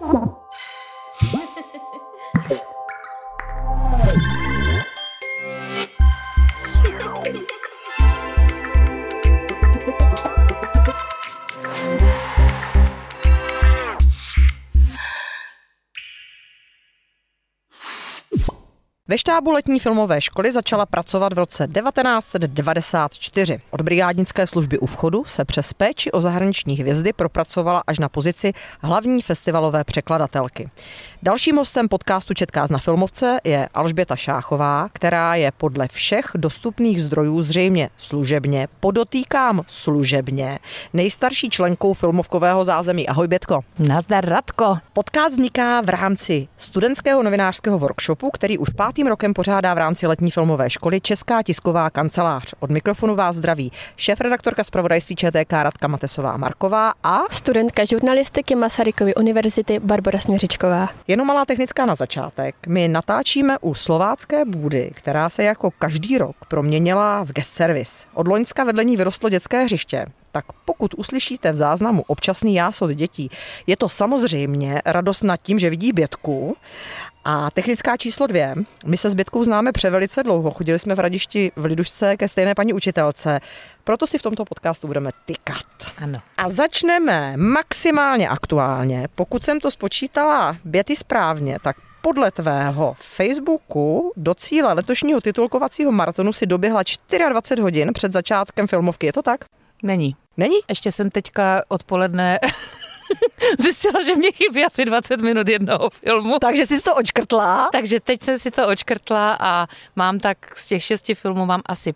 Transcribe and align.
Yeah. 0.00 0.35
Ve 19.16 19.20
štábu 19.20 19.50
letní 19.50 19.80
filmové 19.80 20.20
školy 20.20 20.52
začala 20.52 20.86
pracovat 20.86 21.32
v 21.32 21.38
roce 21.38 21.68
1994. 21.68 23.60
Od 23.70 23.80
brigádnické 23.80 24.46
služby 24.46 24.78
u 24.78 24.86
vchodu 24.86 25.24
se 25.26 25.44
přes 25.44 25.72
péči 25.72 26.12
o 26.12 26.20
zahraniční 26.20 26.76
hvězdy 26.76 27.12
propracovala 27.12 27.82
až 27.86 27.98
na 27.98 28.08
pozici 28.08 28.52
hlavní 28.80 29.22
festivalové 29.22 29.84
překladatelky. 29.84 30.70
Dalším 31.22 31.56
hostem 31.56 31.88
podcastu 31.88 32.34
Četkáz 32.34 32.70
na 32.70 32.78
filmovce 32.78 33.38
je 33.44 33.68
Alžběta 33.74 34.16
Šáchová, 34.16 34.88
která 34.92 35.34
je 35.34 35.52
podle 35.52 35.88
všech 35.88 36.30
dostupných 36.34 37.02
zdrojů 37.02 37.42
zřejmě 37.42 37.90
služebně, 37.96 38.68
podotýkám 38.80 39.62
služebně, 39.66 40.58
nejstarší 40.92 41.50
členkou 41.50 41.94
filmovkového 41.94 42.64
zázemí. 42.64 43.08
Ahoj 43.08 43.28
Bětko. 43.28 43.60
Nazdar 43.78 44.28
Radko. 44.28 44.78
Podcast 44.92 45.32
vzniká 45.32 45.80
v 45.80 45.88
rámci 45.88 46.48
studentského 46.56 47.22
novinářského 47.22 47.78
workshopu, 47.78 48.30
který 48.30 48.58
už 48.58 48.68
pátým 49.06 49.10
rokem 49.10 49.34
pořádá 49.34 49.74
v 49.74 49.78
rámci 49.78 50.06
letní 50.06 50.30
filmové 50.30 50.70
školy 50.70 51.00
Česká 51.00 51.42
tisková 51.42 51.90
kancelář. 51.90 52.54
Od 52.60 52.70
mikrofonu 52.70 53.14
vás 53.14 53.36
zdraví 53.36 53.72
šéf-redaktorka 53.96 54.64
zpravodajství 54.64 55.16
ČTK 55.16 55.52
Radka 55.52 55.88
Matesová 55.88 56.36
Marková 56.36 56.92
a 57.02 57.18
studentka 57.30 57.84
žurnalistiky 57.84 58.54
Masarykovy 58.54 59.14
univerzity 59.14 59.78
Barbara 59.78 60.18
Směřičková. 60.18 60.88
Jenom 61.08 61.26
malá 61.26 61.44
technická 61.44 61.86
na 61.86 61.94
začátek. 61.94 62.54
My 62.66 62.88
natáčíme 62.88 63.58
u 63.60 63.74
slovácké 63.74 64.44
bůdy, 64.44 64.90
která 64.94 65.28
se 65.28 65.44
jako 65.44 65.70
každý 65.70 66.18
rok 66.18 66.36
proměnila 66.48 67.24
v 67.24 67.32
guest 67.32 67.54
service. 67.54 68.06
Od 68.14 68.28
Loňska 68.28 68.64
vedle 68.64 68.84
ní 68.84 68.96
vyrostlo 68.96 69.28
dětské 69.28 69.64
hřiště, 69.64 70.06
tak 70.32 70.44
pokud 70.64 70.94
uslyšíte 70.94 71.52
v 71.52 71.56
záznamu 71.56 72.04
občasný 72.06 72.54
jásot 72.54 72.90
dětí, 72.90 73.30
je 73.66 73.76
to 73.76 73.88
samozřejmě 73.88 74.82
radost 74.84 75.22
nad 75.22 75.36
tím, 75.36 75.58
že 75.58 75.70
vidí 75.70 75.92
bětku. 75.92 76.56
A 77.28 77.50
technická 77.50 77.96
číslo 77.96 78.26
dvě. 78.26 78.54
My 78.86 78.96
se 78.96 79.10
s 79.10 79.14
Bětkou 79.14 79.44
známe 79.44 79.72
převelice 79.72 80.22
dlouho. 80.22 80.50
Chodili 80.50 80.78
jsme 80.78 80.94
v 80.94 80.98
Radišti 80.98 81.52
v 81.56 81.64
Lidušce 81.64 82.16
ke 82.16 82.28
stejné 82.28 82.54
paní 82.54 82.72
učitelce. 82.72 83.40
Proto 83.84 84.06
si 84.06 84.18
v 84.18 84.22
tomto 84.22 84.44
podcastu 84.44 84.86
budeme 84.86 85.10
tykat. 85.24 85.66
Ano. 85.98 86.18
A 86.36 86.48
začneme 86.48 87.36
maximálně 87.36 88.28
aktuálně. 88.28 89.08
Pokud 89.14 89.44
jsem 89.44 89.60
to 89.60 89.70
spočítala 89.70 90.56
Běty 90.64 90.96
správně, 90.96 91.56
tak 91.62 91.76
podle 92.02 92.30
tvého 92.30 92.96
Facebooku 93.00 94.12
do 94.16 94.34
cíle 94.34 94.72
letošního 94.72 95.20
titulkovacího 95.20 95.92
maratonu 95.92 96.32
si 96.32 96.46
doběhla 96.46 96.82
24 97.28 97.62
hodin 97.62 97.90
před 97.92 98.12
začátkem 98.12 98.66
filmovky. 98.66 99.06
Je 99.06 99.12
to 99.12 99.22
tak? 99.22 99.44
Není. 99.82 100.16
Není? 100.36 100.56
Ještě 100.68 100.92
jsem 100.92 101.10
teďka 101.10 101.62
odpoledne 101.68 102.38
zjistila, 103.58 104.02
že 104.02 104.14
mě 104.14 104.32
chybí 104.32 104.64
asi 104.64 104.84
20 104.84 105.20
minut 105.20 105.48
jednoho 105.48 105.90
filmu. 105.90 106.38
Takže 106.38 106.66
jsi 106.66 106.82
to 106.82 106.94
očkrtla? 106.94 107.68
Takže 107.72 108.00
teď 108.00 108.22
jsem 108.22 108.38
si 108.38 108.50
to 108.50 108.68
očkrtla 108.68 109.36
a 109.40 109.66
mám 109.96 110.18
tak 110.18 110.58
z 110.58 110.66
těch 110.66 110.84
šesti 110.84 111.14
filmů 111.14 111.46
mám 111.46 111.62
asi 111.66 111.94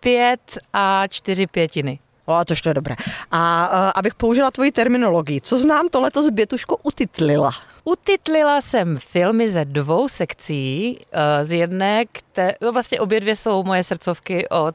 pět 0.00 0.58
a 0.72 1.06
čtyři 1.06 1.46
pětiny. 1.46 1.98
O, 2.26 2.32
a 2.32 2.44
tož 2.44 2.60
to 2.60 2.68
je 2.68 2.74
dobré. 2.74 2.94
A 3.30 3.70
uh, 3.72 3.92
abych 3.94 4.14
použila 4.14 4.50
tvoji 4.50 4.72
terminologii, 4.72 5.40
co 5.40 5.58
znám 5.58 5.88
to 5.88 6.00
letos 6.00 6.28
Bětuško 6.28 6.76
utitlila? 6.82 7.50
Utitlila 7.84 8.60
jsem 8.60 8.98
filmy 8.98 9.48
ze 9.48 9.64
dvou 9.64 10.08
sekcí. 10.08 10.98
Z 11.42 11.52
jedné, 11.52 12.04
které, 12.12 12.54
no 12.60 12.72
vlastně 12.72 13.00
obě 13.00 13.20
dvě 13.20 13.36
jsou 13.36 13.64
moje 13.64 13.84
srdcovky 13.84 14.48
od 14.48 14.74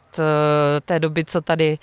té 0.85 0.99
doby, 0.99 1.25
co 1.25 1.41
tady 1.41 1.77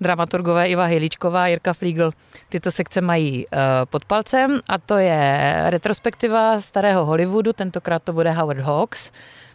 dramaturgové 0.00 0.66
Iva 0.66 0.84
Hejlíčková 0.84 1.42
a 1.42 1.46
Jirka 1.46 1.72
Flígl 1.72 2.10
tyto 2.48 2.70
sekce 2.70 3.00
mají 3.00 3.46
pod 3.90 4.04
palcem 4.04 4.60
a 4.68 4.78
to 4.78 4.96
je 4.96 5.62
retrospektiva 5.66 6.60
starého 6.60 7.04
Hollywoodu, 7.04 7.52
tentokrát 7.52 8.02
to 8.02 8.12
bude 8.12 8.30
Howard 8.30 8.60
Hawks, 8.60 9.10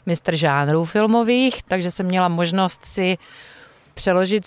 mistr 0.06 0.35
žánrů 0.35 0.85
filmových, 0.85 1.63
takže 1.63 1.91
jsem 1.91 2.06
měla 2.06 2.28
možnost 2.28 2.85
si 2.85 3.18
přeložit 3.94 4.44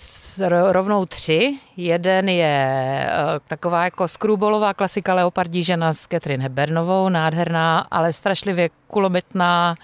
rovnou 0.69 1.05
tři. 1.05 1.59
Jeden 1.77 2.29
je 2.29 3.07
uh, 3.07 3.39
taková 3.47 3.83
jako 3.83 4.07
skrůbolová 4.07 4.73
klasika 4.73 5.13
Leopardí 5.13 5.63
žena 5.63 5.93
s 5.93 6.07
Catherine 6.07 6.43
Hebernovou, 6.43 7.09
nádherná, 7.09 7.87
ale 7.91 8.13
strašlivě 8.13 8.69
kulometná 8.87 9.75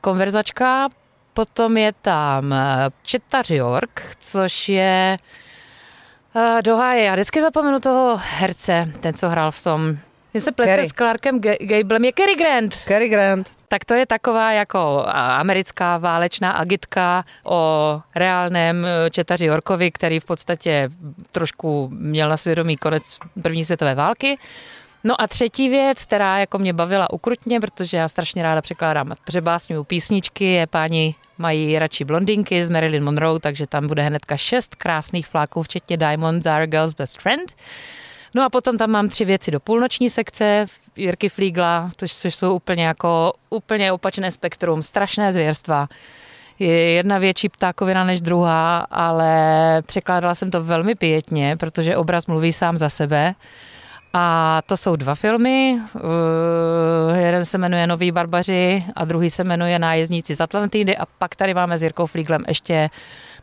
konverzačka. 0.00 0.88
Potom 1.38 1.76
je 1.76 1.92
tam 2.02 2.54
Četa 3.02 3.42
York, 3.50 4.02
což 4.20 4.68
je 4.68 5.18
uh, 6.34 6.62
do 6.62 6.76
háje. 6.76 7.04
Já 7.04 7.12
vždycky 7.12 7.42
zapomenu 7.42 7.80
toho 7.80 8.20
herce, 8.22 8.92
ten, 9.00 9.14
co 9.14 9.28
hrál 9.28 9.50
v 9.50 9.62
tom 9.62 9.98
mě 10.32 10.40
se 10.40 10.52
plete 10.52 10.86
s 10.86 10.92
Clarkem 10.92 11.40
Gablem, 11.60 12.04
je 12.04 12.12
Cary 12.12 12.34
Grant. 12.34 12.74
Cary 12.74 13.08
Grant. 13.08 13.52
Tak 13.68 13.84
to 13.84 13.94
je 13.94 14.06
taková 14.06 14.52
jako 14.52 15.04
americká 15.14 15.98
válečná 15.98 16.50
agitka 16.50 17.24
o 17.44 18.00
reálném 18.14 18.86
četaři 19.10 19.46
Yorkovi, 19.46 19.90
který 19.90 20.20
v 20.20 20.24
podstatě 20.24 20.90
trošku 21.32 21.90
měl 21.92 22.28
na 22.28 22.36
svědomí 22.36 22.76
konec 22.76 23.18
první 23.42 23.64
světové 23.64 23.94
války. 23.94 24.38
No 25.04 25.20
a 25.20 25.26
třetí 25.26 25.68
věc, 25.68 26.04
která 26.04 26.38
jako 26.38 26.58
mě 26.58 26.72
bavila 26.72 27.12
ukrutně, 27.12 27.60
protože 27.60 27.96
já 27.96 28.08
strašně 28.08 28.42
ráda 28.42 28.62
překládám 28.62 29.14
přebásňuju 29.24 29.84
písničky, 29.84 30.44
je 30.44 30.66
páni 30.66 31.14
mají 31.38 31.78
radši 31.78 32.04
blondinky 32.04 32.64
z 32.64 32.70
Marilyn 32.70 33.04
Monroe, 33.04 33.40
takže 33.40 33.66
tam 33.66 33.86
bude 33.86 34.02
hnedka 34.02 34.36
šest 34.36 34.74
krásných 34.74 35.26
fláků, 35.26 35.62
včetně 35.62 35.96
Diamonds 35.96 36.46
Are 36.46 36.66
Girl's 36.66 36.94
Best 36.94 37.20
Friend. 37.20 37.54
No 38.34 38.44
a 38.44 38.50
potom 38.50 38.78
tam 38.78 38.90
mám 38.90 39.08
tři 39.08 39.24
věci 39.24 39.50
do 39.50 39.60
půlnoční 39.60 40.10
sekce, 40.10 40.66
Jirky 40.96 41.28
Flígla, 41.28 41.90
což 41.96 42.12
jsou 42.12 42.54
úplně 42.54 42.86
jako 42.86 43.32
úplně 43.50 43.92
opačné 43.92 44.30
spektrum, 44.30 44.82
strašné 44.82 45.32
zvěrstva. 45.32 45.88
Je 46.58 46.90
jedna 46.90 47.18
větší 47.18 47.48
ptákovina 47.48 48.04
než 48.04 48.20
druhá, 48.20 48.78
ale 48.78 49.32
překládala 49.86 50.34
jsem 50.34 50.50
to 50.50 50.62
velmi 50.62 50.94
pětně, 50.94 51.56
protože 51.56 51.96
obraz 51.96 52.26
mluví 52.26 52.52
sám 52.52 52.78
za 52.78 52.88
sebe. 52.88 53.34
A 54.12 54.62
to 54.66 54.76
jsou 54.76 54.96
dva 54.96 55.14
filmy. 55.14 55.80
Jeden 57.14 57.44
se 57.44 57.58
jmenuje 57.58 57.86
Noví 57.86 58.12
barbaři 58.12 58.84
a 58.96 59.04
druhý 59.04 59.30
se 59.30 59.44
jmenuje 59.44 59.78
Nájezdníci 59.78 60.36
z 60.36 60.40
Atlantidy 60.40 60.96
a 60.96 61.06
pak 61.18 61.36
tady 61.36 61.54
máme 61.54 61.78
s 61.78 61.82
Jirkou 61.82 62.06
Flíglem 62.06 62.44
ještě 62.48 62.90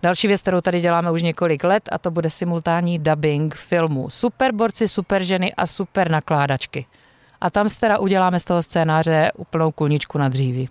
Další 0.03 0.27
věc, 0.27 0.41
kterou 0.41 0.61
tady 0.61 0.81
děláme 0.81 1.11
už 1.11 1.21
několik 1.21 1.63
let 1.63 1.89
a 1.91 1.97
to 1.97 2.11
bude 2.11 2.29
simultánní 2.29 2.99
dubbing 2.99 3.55
filmu 3.55 4.09
Superborci, 4.09 4.87
Superženy 4.87 5.53
a 5.53 5.65
Super 5.65 6.11
nakládačky. 6.11 6.85
A 7.41 7.49
tam 7.49 7.69
se 7.69 7.79
teda 7.79 7.97
uděláme 7.97 8.39
z 8.39 8.45
toho 8.45 8.63
scénáře 8.63 9.31
úplnou 9.37 9.71
kulničku 9.71 10.17
na 10.17 10.29
dříví. 10.29 10.69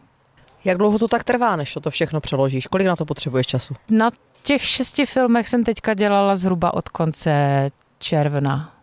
Jak 0.64 0.78
dlouho 0.78 0.98
to 0.98 1.08
tak 1.08 1.24
trvá, 1.24 1.56
než 1.56 1.78
to 1.82 1.90
všechno 1.90 2.20
přeložíš? 2.20 2.66
Kolik 2.66 2.86
na 2.86 2.96
to 2.96 3.04
potřebuješ 3.04 3.46
času? 3.46 3.74
Na 3.90 4.10
těch 4.42 4.64
šesti 4.64 5.06
filmech 5.06 5.48
jsem 5.48 5.64
teďka 5.64 5.94
dělala 5.94 6.36
zhruba 6.36 6.74
od 6.74 6.88
konce 6.88 7.70
června. 7.98 8.73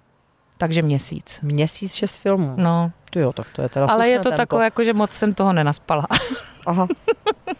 Takže 0.61 0.81
měsíc. 0.81 1.39
Měsíc, 1.41 1.93
šest 1.93 2.17
filmů? 2.17 2.53
No. 2.57 2.91
To 3.09 3.19
jo, 3.19 3.33
tak 3.33 3.47
to 3.55 3.61
je 3.61 3.69
teda 3.69 3.85
Ale 3.85 4.09
je 4.09 4.19
to 4.19 4.29
tempo. 4.29 4.37
takové, 4.37 4.63
jako 4.63 4.83
že 4.83 4.93
moc 4.93 5.11
jsem 5.11 5.33
toho 5.33 5.53
nenaspala. 5.53 6.07
Aha, 6.65 6.87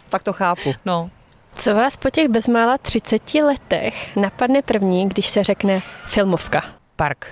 tak 0.09 0.23
to 0.23 0.34
chápu. 0.34 0.73
No. 0.85 1.09
Co 1.53 1.75
vás 1.75 1.97
po 1.97 2.09
těch 2.09 2.28
bezmála 2.28 2.78
30 2.78 3.34
letech 3.34 4.16
napadne 4.16 4.62
první, 4.62 5.09
když 5.09 5.28
se 5.28 5.44
řekne 5.44 5.81
filmovka? 6.06 6.63
Park. 6.95 7.28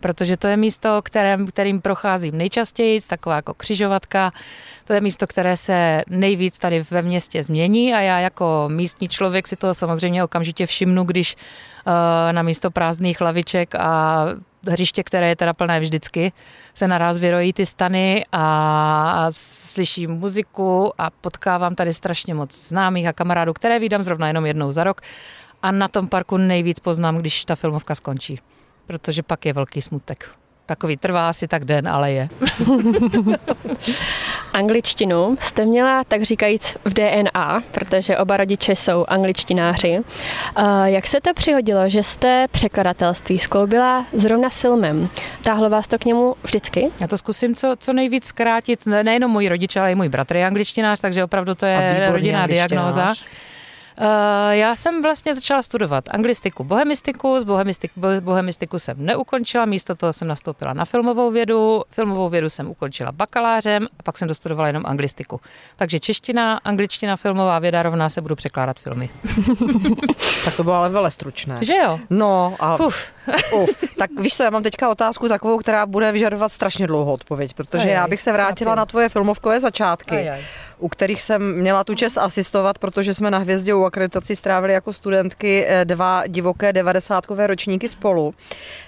Protože 0.00 0.36
to 0.36 0.46
je 0.46 0.56
místo, 0.56 1.02
kterým, 1.02 1.46
kterým 1.46 1.80
procházím 1.80 2.38
nejčastěji, 2.38 3.00
taková 3.00 3.36
jako 3.36 3.54
křižovatka. 3.54 4.32
To 4.84 4.92
je 4.92 5.00
místo, 5.00 5.26
které 5.26 5.56
se 5.56 6.02
nejvíc 6.08 6.58
tady 6.58 6.84
ve 6.90 7.02
městě 7.02 7.44
změní 7.44 7.94
a 7.94 8.00
já 8.00 8.18
jako 8.20 8.64
místní 8.68 9.08
člověk 9.08 9.48
si 9.48 9.56
toho 9.56 9.74
samozřejmě 9.74 10.24
okamžitě 10.24 10.66
všimnu, 10.66 11.04
když 11.04 11.36
uh, 11.36 11.92
na 12.32 12.42
místo 12.42 12.70
prázdných 12.70 13.20
laviček 13.20 13.74
a 13.74 14.24
hřiště, 14.66 15.02
které 15.02 15.28
je 15.28 15.36
teda 15.36 15.52
plné 15.52 15.80
vždycky, 15.80 16.32
se 16.74 16.88
naraz 16.88 17.18
vyrojí 17.18 17.52
ty 17.52 17.66
stany 17.66 18.24
a 18.32 19.26
slyším 19.30 20.10
muziku 20.10 20.92
a 20.98 21.10
potkávám 21.10 21.74
tady 21.74 21.92
strašně 21.92 22.34
moc 22.34 22.68
známých 22.68 23.06
a 23.06 23.12
kamarádů, 23.12 23.52
které 23.52 23.78
vydám 23.78 24.02
zrovna 24.02 24.28
jenom 24.28 24.46
jednou 24.46 24.72
za 24.72 24.84
rok 24.84 25.00
a 25.62 25.72
na 25.72 25.88
tom 25.88 26.08
parku 26.08 26.36
nejvíc 26.36 26.80
poznám, 26.80 27.16
když 27.16 27.44
ta 27.44 27.56
filmovka 27.56 27.94
skončí, 27.94 28.38
protože 28.86 29.22
pak 29.22 29.46
je 29.46 29.52
velký 29.52 29.82
smutek. 29.82 30.30
Takový 30.66 30.96
trvá 30.96 31.28
asi 31.28 31.48
tak 31.48 31.64
den, 31.64 31.88
ale 31.88 32.12
je. 32.12 32.28
Angličtinu 34.52 35.36
jste 35.40 35.64
měla, 35.64 36.04
tak 36.04 36.22
říkajíc, 36.22 36.76
v 36.84 36.94
DNA, 36.94 37.62
protože 37.72 38.18
oba 38.18 38.36
rodiče 38.36 38.76
jsou 38.76 39.04
angličtináři. 39.08 40.00
Jak 40.84 41.06
se 41.06 41.20
to 41.20 41.34
přihodilo, 41.34 41.88
že 41.88 42.02
jste 42.02 42.46
překladatelství 42.50 43.38
skloubila 43.38 44.06
zrovna 44.12 44.50
s 44.50 44.60
filmem? 44.60 45.08
Táhlo 45.42 45.70
vás 45.70 45.88
to 45.88 45.98
k 45.98 46.04
němu 46.04 46.34
vždycky? 46.44 46.90
Já 47.00 47.08
to 47.08 47.18
zkusím 47.18 47.54
co, 47.54 47.74
co 47.78 47.92
nejvíc 47.92 48.24
zkrátit. 48.24 48.86
Nejenom 48.86 49.30
můj 49.30 49.48
rodič, 49.48 49.76
ale 49.76 49.92
i 49.92 49.94
můj 49.94 50.08
bratr 50.08 50.36
je 50.36 50.46
angličtinář, 50.46 51.00
takže 51.00 51.24
opravdu 51.24 51.54
to 51.54 51.66
je 51.66 52.08
rodinná 52.10 52.46
diagnóza. 52.46 53.14
Uh, 54.00 54.04
já 54.50 54.74
jsem 54.74 55.02
vlastně 55.02 55.34
začala 55.34 55.62
studovat 55.62 56.04
anglistiku, 56.10 56.64
bohemistiku, 56.64 57.40
z 57.40 57.44
bohemistiku, 57.44 58.00
bohemistiku 58.20 58.78
jsem 58.78 59.06
neukončila, 59.06 59.64
místo 59.64 59.94
toho 59.94 60.12
jsem 60.12 60.28
nastoupila 60.28 60.72
na 60.72 60.84
filmovou 60.84 61.30
vědu, 61.30 61.82
filmovou 61.90 62.28
vědu 62.28 62.50
jsem 62.50 62.70
ukončila 62.70 63.12
bakalářem 63.12 63.88
a 63.98 64.02
pak 64.02 64.18
jsem 64.18 64.28
dostudovala 64.28 64.66
jenom 64.66 64.82
anglistiku. 64.86 65.40
Takže 65.76 66.00
čeština, 66.00 66.60
angličtina, 66.64 67.16
filmová 67.16 67.58
věda 67.58 67.82
rovná 67.82 68.10
se 68.10 68.20
budu 68.20 68.36
překládat 68.36 68.78
filmy. 68.78 69.08
tak 70.44 70.56
to 70.56 70.64
bylo 70.64 70.76
ale 70.76 70.88
vele 70.88 71.10
stručné. 71.10 71.56
Že 71.60 71.74
jo? 71.76 72.00
No, 72.10 72.56
a 72.60 72.80
uf. 72.80 73.12
uf. 73.52 73.84
Tak 73.98 74.10
víš 74.20 74.36
co, 74.36 74.42
já 74.42 74.50
mám 74.50 74.62
teďka 74.62 74.88
otázku 74.88 75.28
takovou, 75.28 75.58
která 75.58 75.86
bude 75.86 76.12
vyžadovat 76.12 76.52
strašně 76.52 76.86
dlouhou 76.86 77.12
odpověď, 77.12 77.54
protože 77.54 77.82
ajaj, 77.82 77.94
já 77.94 78.08
bych 78.08 78.22
se 78.22 78.32
vrátila 78.32 78.74
na 78.74 78.86
tvoje 78.86 79.08
filmovkové 79.08 79.60
začátky. 79.60 80.16
Ajaj 80.16 80.44
u 80.78 80.88
kterých 80.88 81.22
jsem 81.22 81.52
měla 81.52 81.84
tu 81.84 81.94
čest 81.94 82.18
asistovat, 82.18 82.78
protože 82.78 83.14
jsme 83.14 83.30
na 83.30 83.38
Hvězdě 83.38 83.74
u 83.74 83.84
akreditací 83.84 84.36
strávili 84.36 84.72
jako 84.72 84.92
studentky 84.92 85.64
eh, 85.66 85.84
dva 85.84 86.22
divoké 86.26 86.72
devadesátkové 86.72 87.46
ročníky 87.46 87.88
spolu. 87.88 88.34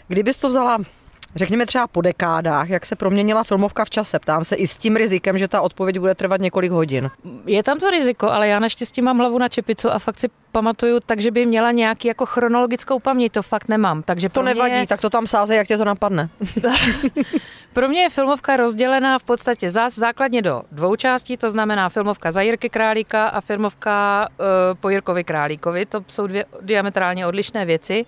Kdybys 0.09 0.37
to 0.37 0.49
vzala 0.49 0.79
Řekněme 1.35 1.67
třeba 1.67 1.87
po 1.87 2.00
dekádách, 2.00 2.69
jak 2.69 2.87
se 2.87 2.97
proměnila 2.97 3.44
filmovka 3.44 3.85
v 3.85 3.91
čase. 3.91 4.19
Ptám 4.19 4.44
se 4.44 4.56
i 4.56 4.67
s 4.67 4.77
tím 4.77 4.97
rizikem, 4.97 5.38
že 5.38 5.49
ta 5.49 5.61
odpověď 5.61 5.99
bude 5.99 6.15
trvat 6.15 6.41
několik 6.41 6.73
hodin. 6.73 7.11
Je 7.47 7.62
tam 7.62 7.79
to 7.79 7.91
riziko, 7.91 8.31
ale 8.31 8.49
já 8.49 8.59
naštěstí 8.59 9.03
mám 9.03 9.19
hlavu 9.19 9.38
na 9.38 9.49
čepicu 9.49 9.91
a 9.91 9.99
fakt 9.99 10.19
si 10.19 10.29
pamatuju, 10.53 11.00
takže 11.06 11.31
by 11.31 11.47
měla 11.47 11.71
nějaký 11.71 12.09
jako 12.09 12.27
chronologickou 12.27 12.99
paměť, 12.99 13.32
to 13.32 13.43
fakt 13.43 13.69
nemám. 13.69 14.03
Takže 14.03 14.29
to 14.29 14.43
nevadí, 14.43 14.75
je... 14.75 14.87
tak 14.87 15.00
to 15.00 15.11
tam 15.11 15.27
sáze, 15.27 15.56
jak 15.56 15.67
tě 15.67 15.79
to 15.79 15.85
napadne. 15.85 16.29
Pro 17.73 17.88
mě 17.88 18.00
je 18.00 18.11
filmovka 18.11 18.56
rozdělená 18.56 19.19
v 19.19 19.25
podstatě 19.25 19.71
zás 19.71 19.94
základně 19.94 20.43
do 20.43 20.62
dvou 20.73 20.97
částí, 20.97 21.37
to 21.37 21.50
znamená 21.50 21.88
filmovka 21.88 22.31
za 22.31 22.43
Jirky 22.43 22.69
Králíka 22.69 23.29
a 23.29 23.41
filmovka 23.41 24.29
uh, 24.29 24.47
po 24.81 24.88
Jirkovi 24.88 25.25
Králíkovi. 25.25 25.87
To 25.87 26.05
jsou 26.09 26.27
dvě 26.27 26.44
diametrálně 26.61 27.27
odlišné 27.27 27.65
věci. 27.65 28.06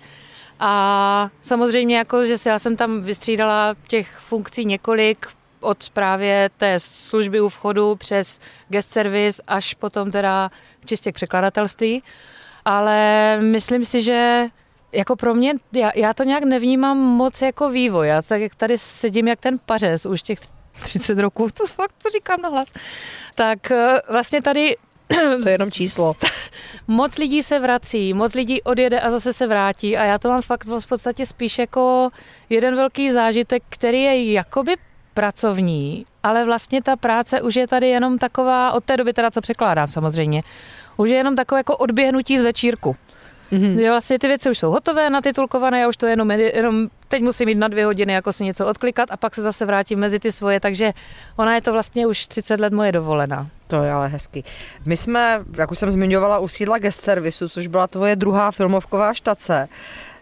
A 0.65 1.29
samozřejmě 1.41 1.97
jako, 1.97 2.25
že 2.25 2.35
já 2.45 2.59
jsem 2.59 2.75
tam 2.77 3.01
vystřídala 3.01 3.75
těch 3.87 4.17
funkcí 4.17 4.65
několik, 4.65 5.27
od 5.59 5.89
právě 5.89 6.49
té 6.57 6.79
služby 6.79 7.41
u 7.41 7.49
vchodu 7.49 7.95
přes 7.95 8.39
guest 8.69 8.89
service 8.89 9.43
až 9.47 9.73
potom 9.73 10.11
teda 10.11 10.51
čistě 10.85 11.11
k 11.11 11.15
překladatelství. 11.15 12.03
Ale 12.65 13.37
myslím 13.41 13.85
si, 13.85 14.01
že 14.01 14.45
jako 14.91 15.15
pro 15.15 15.35
mě, 15.35 15.53
já, 15.71 15.91
já 15.95 16.13
to 16.13 16.23
nějak 16.23 16.43
nevnímám 16.43 16.97
moc 16.97 17.41
jako 17.41 17.69
vývoj. 17.69 18.07
Já 18.07 18.21
tak 18.21 18.41
jak 18.41 18.55
tady 18.55 18.77
sedím 18.77 19.27
jak 19.27 19.39
ten 19.39 19.59
pařez 19.65 20.05
už 20.05 20.21
těch 20.21 20.39
30 20.83 21.19
roků, 21.19 21.49
to 21.53 21.67
fakt 21.67 21.93
to 22.03 22.09
říkám 22.09 22.41
na 22.41 22.49
hlas. 22.49 22.73
Tak 23.35 23.71
eh, 23.71 24.01
vlastně 24.09 24.41
tady 24.41 24.75
to 25.43 25.49
je 25.49 25.53
jenom 25.53 25.71
číslo. 25.71 26.13
moc 26.87 27.17
lidí 27.17 27.43
se 27.43 27.59
vrací, 27.59 28.13
moc 28.13 28.33
lidí 28.33 28.61
odjede 28.61 28.99
a 28.99 29.11
zase 29.11 29.33
se 29.33 29.47
vrátí 29.47 29.97
a 29.97 30.05
já 30.05 30.17
to 30.17 30.29
mám 30.29 30.41
fakt 30.41 30.65
v 30.65 30.87
podstatě 30.87 31.25
spíš 31.25 31.59
jako 31.59 32.09
jeden 32.49 32.75
velký 32.75 33.11
zážitek, 33.11 33.63
který 33.69 34.01
je 34.01 34.31
jakoby 34.31 34.75
pracovní, 35.13 36.05
ale 36.23 36.45
vlastně 36.45 36.81
ta 36.81 36.95
práce 36.95 37.41
už 37.41 37.55
je 37.55 37.67
tady 37.67 37.89
jenom 37.89 38.17
taková, 38.17 38.71
od 38.71 38.83
té 38.83 38.97
doby 38.97 39.13
teda, 39.13 39.31
co 39.31 39.41
překládám 39.41 39.87
samozřejmě, 39.87 40.41
už 40.97 41.09
je 41.09 41.15
jenom 41.15 41.35
takové 41.35 41.59
jako 41.59 41.77
odběhnutí 41.77 42.37
z 42.37 42.41
večírku. 42.41 42.95
Mm-hmm. 43.53 43.79
Jo, 43.79 43.91
vlastně 43.91 44.19
ty 44.19 44.27
věci 44.27 44.49
už 44.49 44.57
jsou 44.57 44.71
hotové, 44.71 45.09
natitulkované, 45.09 45.79
já 45.79 45.87
už 45.87 45.97
to 45.97 46.05
jenom, 46.05 46.31
jenom 46.31 46.89
teď 47.07 47.23
musím 47.23 47.45
mít 47.45 47.57
na 47.57 47.67
dvě 47.67 47.85
hodiny 47.85 48.13
jako 48.13 48.33
si 48.33 48.43
něco 48.43 48.67
odklikat 48.67 49.11
a 49.11 49.17
pak 49.17 49.35
se 49.35 49.41
zase 49.41 49.65
vrátím 49.65 49.99
mezi 49.99 50.19
ty 50.19 50.31
svoje, 50.31 50.59
takže 50.59 50.93
ona 51.35 51.55
je 51.55 51.61
to 51.61 51.71
vlastně 51.71 52.07
už 52.07 52.27
30 52.27 52.59
let 52.59 52.73
moje 52.73 52.91
dovolená. 52.91 53.47
To 53.67 53.83
je 53.83 53.91
ale 53.91 54.07
hezky. 54.07 54.43
My 54.85 54.97
jsme, 54.97 55.39
jak 55.57 55.71
už 55.71 55.79
jsem 55.79 55.91
zmiňovala, 55.91 56.39
u 56.39 56.47
sídla 56.47 56.77
guest 56.77 57.01
servisu, 57.01 57.49
což 57.49 57.67
byla 57.67 57.87
tvoje 57.87 58.15
druhá 58.15 58.51
filmovková 58.51 59.13
štace. 59.13 59.67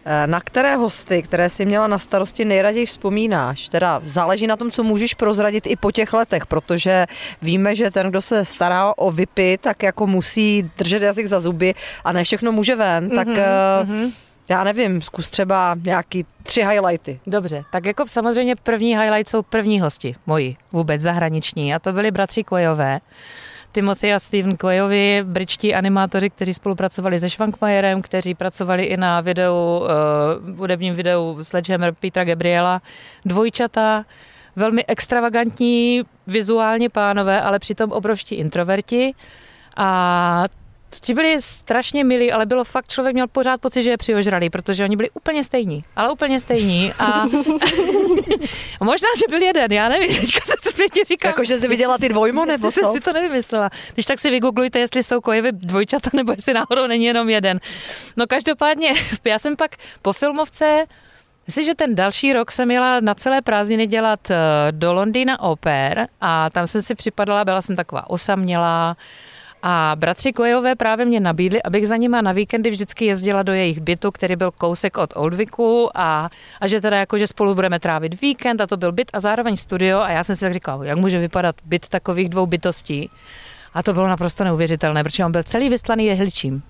Eh, 0.04 0.26
na 0.26 0.40
které 0.40 0.76
hosty, 0.76 1.22
které 1.22 1.48
si 1.48 1.66
měla 1.66 1.86
na 1.86 1.98
starosti, 1.98 2.44
nejraději 2.44 2.86
vzpomínáš? 2.86 3.68
Teda 3.68 4.00
záleží 4.04 4.46
na 4.46 4.56
tom, 4.56 4.70
co 4.70 4.82
můžeš 4.82 5.14
prozradit 5.14 5.66
i 5.66 5.76
po 5.76 5.92
těch 5.92 6.12
letech, 6.12 6.46
protože 6.46 7.06
víme, 7.42 7.76
že 7.76 7.90
ten, 7.90 8.10
kdo 8.10 8.22
se 8.22 8.44
stará 8.44 8.92
o 8.96 9.10
VIPy, 9.10 9.58
tak 9.58 9.82
jako 9.82 10.06
musí 10.06 10.70
držet 10.78 11.02
jazyk 11.02 11.26
za 11.26 11.40
zuby 11.40 11.74
a 12.04 12.12
ne 12.12 12.24
všechno 12.24 12.52
může 12.52 12.76
ven, 12.76 13.08
mm-hmm, 13.08 13.14
tak 13.14 13.28
mm-hmm. 13.28 14.12
já 14.48 14.64
nevím, 14.64 15.02
zkus 15.02 15.30
třeba 15.30 15.76
nějaký 15.84 16.26
tři 16.42 16.60
highlighty. 16.60 17.20
Dobře, 17.26 17.64
tak 17.72 17.86
jako 17.86 18.06
samozřejmě 18.06 18.56
první 18.56 18.98
highlight 18.98 19.28
jsou 19.28 19.42
první 19.42 19.80
hosti, 19.80 20.14
moji 20.26 20.56
vůbec 20.72 21.00
zahraniční 21.00 21.74
a 21.74 21.78
to 21.78 21.92
byli 21.92 22.10
bratři 22.10 22.44
Kojové. 22.44 23.00
Timothy 23.72 24.12
a 24.14 24.18
Steven 24.18 24.56
Quayovi, 24.56 25.20
britští 25.24 25.74
animátoři, 25.74 26.30
kteří 26.30 26.54
spolupracovali 26.54 27.20
se 27.20 27.30
Schwankmayerem, 27.30 28.02
kteří 28.02 28.34
pracovali 28.34 28.84
i 28.84 28.96
na 28.96 29.20
videu, 29.20 29.54
uh, 29.54 30.58
hudebním 30.58 30.94
videu 30.94 31.38
Sledgehammer 31.42 31.94
Petra 32.00 32.24
Gabriela. 32.24 32.82
Dvojčata, 33.24 34.04
velmi 34.56 34.84
extravagantní 34.86 36.02
vizuálně 36.26 36.88
pánové, 36.88 37.40
ale 37.40 37.58
přitom 37.58 37.92
obrovští 37.92 38.34
introverti. 38.34 39.14
A 39.76 40.44
Ti 41.00 41.14
byli 41.14 41.42
strašně 41.42 42.04
milí, 42.04 42.32
ale 42.32 42.46
bylo 42.46 42.64
fakt, 42.64 42.88
člověk 42.88 43.14
měl 43.14 43.28
pořád 43.28 43.60
pocit, 43.60 43.82
že 43.82 43.90
je 43.90 43.96
přiožralý, 43.96 44.50
protože 44.50 44.84
oni 44.84 44.96
byli 44.96 45.10
úplně 45.10 45.44
stejní, 45.44 45.84
ale 45.96 46.12
úplně 46.12 46.40
stejní 46.40 46.92
a 46.98 47.24
možná, 48.80 49.08
že 49.18 49.24
byl 49.28 49.42
jeden, 49.42 49.72
já 49.72 49.88
nevím, 49.88 50.16
teďka 50.20 50.40
se 50.44 50.61
zpětně 50.72 51.04
říkám. 51.04 51.28
Jako, 51.28 51.44
že 51.44 51.58
jsi 51.58 51.68
viděla 51.68 51.98
ty 51.98 52.08
dvojmo, 52.08 52.44
nebo 52.44 52.72
co? 52.72 52.92
si 52.92 53.00
to 53.00 53.12
nevymyslela. 53.12 53.70
Když 53.94 54.06
tak 54.06 54.20
si 54.20 54.30
vygooglujte, 54.30 54.78
jestli 54.78 55.02
jsou 55.02 55.20
kojevy 55.20 55.52
dvojčata, 55.52 56.10
nebo 56.12 56.32
jestli 56.32 56.54
náhodou 56.54 56.86
není 56.86 57.04
jenom 57.04 57.28
jeden. 57.28 57.60
No 58.16 58.26
každopádně, 58.26 58.94
já 59.24 59.38
jsem 59.38 59.56
pak 59.56 59.76
po 60.02 60.12
filmovce 60.12 60.86
Myslím, 61.46 61.64
že 61.64 61.74
ten 61.74 61.94
další 61.94 62.32
rok 62.32 62.50
jsem 62.50 62.70
jela 62.70 63.00
na 63.00 63.14
celé 63.14 63.42
prázdniny 63.42 63.86
dělat 63.86 64.30
eh, 64.30 64.36
do 64.70 64.92
Londýna 64.92 65.40
oper 65.40 66.08
a 66.20 66.50
tam 66.50 66.66
jsem 66.66 66.82
si 66.82 66.94
připadala, 66.94 67.44
byla 67.44 67.60
jsem 67.60 67.76
taková 67.76 68.10
osamělá, 68.10 68.96
a 69.62 69.92
bratři 69.98 70.32
Kojové 70.32 70.74
právě 70.74 71.06
mě 71.06 71.20
nabídli, 71.20 71.62
abych 71.62 71.88
za 71.88 71.96
nima 71.96 72.20
na 72.20 72.32
víkendy 72.32 72.70
vždycky 72.70 73.04
jezdila 73.04 73.42
do 73.42 73.52
jejich 73.52 73.80
bytu, 73.80 74.10
který 74.10 74.36
byl 74.36 74.50
kousek 74.50 74.96
od 74.96 75.12
Oldviku 75.16 75.90
a, 75.94 76.30
a 76.60 76.66
že 76.66 76.80
teda 76.80 76.96
jako, 76.96 77.18
že 77.18 77.26
spolu 77.26 77.54
budeme 77.54 77.80
trávit 77.80 78.20
víkend 78.20 78.60
a 78.60 78.66
to 78.66 78.76
byl 78.76 78.92
byt 78.92 79.10
a 79.12 79.20
zároveň 79.20 79.56
studio 79.56 79.98
a 79.98 80.10
já 80.10 80.24
jsem 80.24 80.36
si 80.36 80.40
tak 80.40 80.52
říkal, 80.52 80.84
jak 80.84 80.98
může 80.98 81.18
vypadat 81.18 81.56
byt 81.64 81.88
takových 81.88 82.28
dvou 82.28 82.46
bytostí. 82.46 83.10
A 83.74 83.82
to 83.82 83.92
bylo 83.92 84.08
naprosto 84.08 84.44
neuvěřitelné, 84.44 85.04
protože 85.04 85.24
on 85.24 85.32
byl 85.32 85.42
celý 85.42 85.68
vystlaný 85.68 86.06
jehličím. 86.06 86.62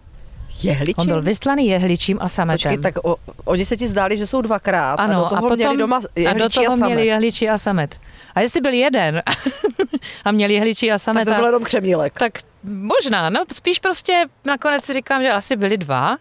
Jehličím? 0.63 0.95
On 0.97 1.07
byl 1.07 1.23
vystlaný 1.23 1.69
jehličím 1.69 2.19
a 2.21 2.29
sametem. 2.29 2.79
Počkej, 2.79 2.93
tak 2.93 3.05
o, 3.05 3.17
oni 3.45 3.65
se 3.65 3.77
ti 3.77 3.89
zdáli, 3.89 4.17
že 4.17 4.27
jsou 4.27 4.43
dvakrát 4.43 4.95
ano, 4.95 5.19
a 5.19 5.23
do 5.23 5.29
toho 5.29 5.39
a 5.39 5.41
potom, 5.41 5.57
měli 5.57 5.77
doma 5.77 6.01
a 6.31 6.33
do 6.33 6.49
toho 6.49 6.67
a 6.67 6.71
samet. 6.71 6.87
měli 6.87 7.07
jehličí 7.07 7.49
a 7.49 7.59
samet. 7.59 7.97
A 8.35 8.41
jestli 8.41 8.61
byl 8.61 8.73
jeden 8.73 9.23
a 10.25 10.33
měli 10.33 10.55
jehličí 10.55 10.93
a 10.93 10.99
samet. 10.99 11.25
Tak 11.25 11.35
to 11.35 11.39
byl 11.39 11.47
jenom 11.47 11.65
křemílek. 11.65 12.13
Tak 12.19 12.33
možná, 12.65 13.31
no 13.31 13.45
spíš 13.53 13.79
prostě 13.79 14.25
nakonec 14.45 14.85
si 14.85 14.95
říkám, 14.95 15.23
že 15.23 15.33
asi 15.33 15.57
byli 15.57 15.77
dva, 15.77 16.17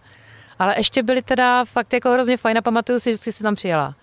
ale 0.60 0.74
ještě 0.77 1.03
byli 1.03 1.22
teda 1.22 1.65
fakt 1.65 1.94
jako 1.94 2.10
hrozně 2.10 2.38
fajn 2.38 2.58
a 2.58 2.62
pamatuju 2.62 3.00
si, 3.00 3.12
že 3.12 3.18
si 3.18 3.44
tam 3.44 3.56
přijela 3.56 3.88
uh, 3.88 3.94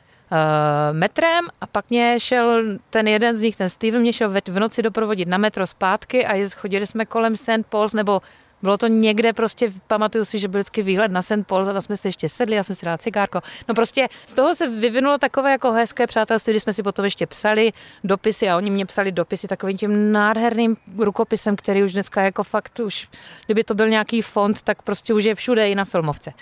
metrem 0.96 1.48
a 1.60 1.66
pak 1.66 1.90
mě 1.90 2.14
šel 2.18 2.62
ten 2.90 3.08
jeden 3.08 3.34
z 3.34 3.42
nich, 3.42 3.56
ten 3.56 3.68
Steven, 3.68 4.00
mě 4.00 4.12
šel 4.12 4.30
v 4.48 4.58
noci 4.58 4.82
doprovodit 4.82 5.28
na 5.28 5.38
metro 5.38 5.66
zpátky 5.66 6.26
a 6.26 6.48
chodili 6.56 6.86
jsme 6.86 7.06
kolem 7.06 7.36
St. 7.36 7.66
Paul's 7.68 7.92
nebo 7.92 8.22
bylo 8.62 8.78
to 8.78 8.86
někde 8.86 9.32
prostě, 9.32 9.72
pamatuju 9.86 10.24
si, 10.24 10.38
že 10.38 10.48
byl 10.48 10.60
vždycky 10.60 10.82
výhled 10.82 11.12
na 11.12 11.22
St. 11.22 11.46
Paul, 11.46 11.70
a 11.70 11.80
jsme 11.80 11.96
se 11.96 12.08
ještě 12.08 12.28
sedli, 12.28 12.56
já 12.56 12.62
jsem 12.62 12.76
si 12.76 12.84
dala 12.84 12.98
cigárko. 12.98 13.40
No 13.68 13.74
prostě 13.74 14.08
z 14.26 14.34
toho 14.34 14.54
se 14.54 14.68
vyvinulo 14.68 15.18
takové 15.18 15.50
jako 15.50 15.72
hezké 15.72 16.06
přátelství, 16.06 16.52
kdy 16.52 16.60
jsme 16.60 16.72
si 16.72 16.82
potom 16.82 17.04
ještě 17.04 17.26
psali 17.26 17.72
dopisy 18.04 18.48
a 18.48 18.56
oni 18.56 18.70
mě 18.70 18.86
psali 18.86 19.12
dopisy 19.12 19.48
takovým 19.48 19.78
tím 19.78 20.12
nádherným 20.12 20.76
rukopisem, 20.98 21.56
který 21.56 21.82
už 21.82 21.92
dneska 21.92 22.22
jako 22.22 22.44
fakt 22.44 22.80
už, 22.80 23.08
kdyby 23.46 23.64
to 23.64 23.74
byl 23.74 23.88
nějaký 23.88 24.22
fond, 24.22 24.62
tak 24.62 24.82
prostě 24.82 25.14
už 25.14 25.24
je 25.24 25.34
všude 25.34 25.70
i 25.70 25.74
na 25.74 25.84
filmovce. 25.84 26.32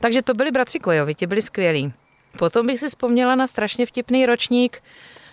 Takže 0.00 0.22
to 0.22 0.34
byli 0.34 0.50
bratři 0.50 0.78
Kojovi, 0.78 1.14
ti 1.14 1.26
byli 1.26 1.42
skvělí. 1.42 1.92
Potom 2.38 2.66
bych 2.66 2.78
si 2.78 2.88
vzpomněla 2.88 3.34
na 3.34 3.46
strašně 3.46 3.86
vtipný 3.86 4.26
ročník, 4.26 4.82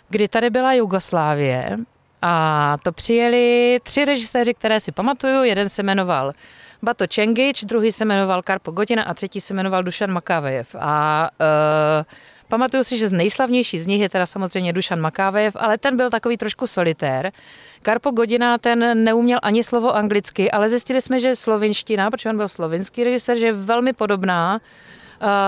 kdy 0.09 0.27
tady 0.27 0.49
byla 0.49 0.73
Jugoslávie 0.73 1.77
a 2.25 2.77
to 2.83 2.91
přijeli 2.91 3.79
tři 3.83 4.05
režiséři, 4.05 4.53
které 4.53 4.79
si 4.79 4.91
pamatuju. 4.91 5.43
Jeden 5.43 5.69
se 5.69 5.83
jmenoval 5.83 6.33
Bato 6.83 7.07
Čengič, 7.07 7.63
druhý 7.63 7.91
se 7.91 8.05
jmenoval 8.05 8.41
Karpo 8.41 8.71
Godina 8.71 9.03
a 9.03 9.13
třetí 9.13 9.41
se 9.41 9.53
jmenoval 9.53 9.83
Dušan 9.83 10.11
Makávejev. 10.11 10.75
A 10.79 11.29
uh, 11.39 12.05
Pamatuju 12.47 12.83
si, 12.83 12.97
že 12.97 13.07
z 13.07 13.11
nejslavnější 13.11 13.79
z 13.79 13.87
nich 13.87 14.01
je 14.01 14.09
teda 14.09 14.25
samozřejmě 14.25 14.73
Dušan 14.73 14.99
Makávejev, 14.99 15.55
ale 15.59 15.77
ten 15.77 15.97
byl 15.97 16.09
takový 16.09 16.37
trošku 16.37 16.67
solitér. 16.67 17.31
Karpo 17.81 18.11
Godina, 18.11 18.57
ten 18.57 19.03
neuměl 19.03 19.39
ani 19.41 19.63
slovo 19.63 19.95
anglicky, 19.95 20.51
ale 20.51 20.69
zjistili 20.69 21.01
jsme, 21.01 21.19
že 21.19 21.35
slovinština, 21.35 22.11
protože 22.11 22.29
on 22.29 22.37
byl 22.37 22.47
slovinský 22.47 23.03
režisér, 23.03 23.37
že 23.37 23.45
je 23.45 23.53
velmi 23.53 23.93
podobná 23.93 24.61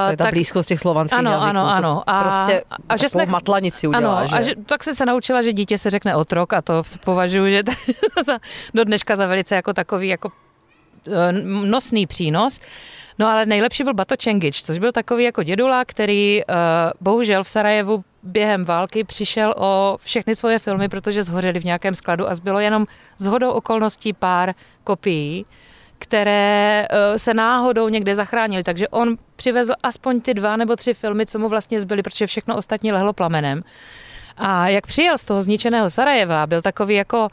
to 0.05 0.12
je 0.12 0.17
ta 0.17 0.24
tak, 0.24 0.34
blízkost 0.34 0.70
těch 0.70 0.79
slovanských 0.79 1.20
ano, 1.20 1.32
jazyků. 1.32 1.50
Ano, 1.50 1.70
ano. 1.72 2.03
A, 2.08 2.24
prostě 2.24 2.63
a 2.89 2.98
že 2.98 3.10
jsme 3.10 3.25
matlanici 3.25 3.88
udělá, 3.88 4.17
ano, 4.17 4.27
že? 4.27 4.36
A 4.36 4.41
že, 4.41 4.53
tak 4.65 4.84
jsem 4.84 4.96
se 4.96 5.05
naučila, 5.05 5.41
že 5.41 5.53
dítě 5.53 5.77
se 5.77 5.89
řekne 5.89 6.15
otrok 6.15 6.53
a 6.53 6.62
to 6.62 6.84
považuji, 7.03 7.51
že 7.51 7.63
za, 8.25 8.39
do 8.74 8.84
dneška 8.84 9.15
za 9.15 9.27
velice 9.27 9.55
jako 9.55 9.74
takový 9.74 10.08
jako 10.08 10.32
eh, 11.08 11.32
nosný 11.65 12.08
přínos. 12.08 12.60
No 13.20 13.27
ale 13.27 13.46
nejlepší 13.46 13.84
byl 13.84 13.94
Bato 13.94 14.15
Čengič, 14.15 14.63
což 14.63 14.79
byl 14.79 14.91
takový 14.91 15.24
jako 15.24 15.44
dědula, 15.44 15.86
který 15.86 16.41
uh, 16.44 16.55
bohužel 17.01 17.44
v 17.44 17.50
Sarajevu 17.50 18.03
během 18.24 18.65
války 18.65 19.03
přišel 19.03 19.53
o 19.58 19.98
všechny 20.01 20.36
svoje 20.36 20.60
filmy, 20.60 20.89
protože 20.89 21.24
zhořely 21.24 21.60
v 21.60 21.65
nějakém 21.65 21.96
skladu 21.96 22.29
a 22.29 22.34
zbylo 22.34 22.60
jenom 22.60 22.86
z 23.17 23.25
hodou 23.25 23.51
okolností 23.51 24.13
pár 24.13 24.53
kopií 24.84 25.46
které 26.06 26.88
uh, 26.92 27.18
se 27.18 27.34
náhodou 27.34 27.90
někde 27.90 28.16
zachránili. 28.16 28.64
Takže 28.64 28.88
on 28.88 29.18
přivezl 29.36 29.74
aspoň 29.84 30.22
ty 30.22 30.34
dva 30.34 30.56
nebo 30.56 30.76
tři 30.76 30.94
filmy, 30.94 31.26
co 31.26 31.40
mu 31.40 31.50
vlastně 31.50 31.80
zbyly, 31.80 32.04
protože 32.04 32.28
všechno 32.28 32.58
ostatní 32.58 32.92
lehlo 32.92 33.14
plamenem. 33.14 33.64
A 34.38 34.68
jak 34.68 34.88
přijel 34.88 35.18
z 35.18 35.26
toho 35.26 35.42
zničeného 35.42 35.90
Sarajeva, 35.90 36.48
byl 36.48 36.62
takový 36.62 36.96
jako, 36.96 37.30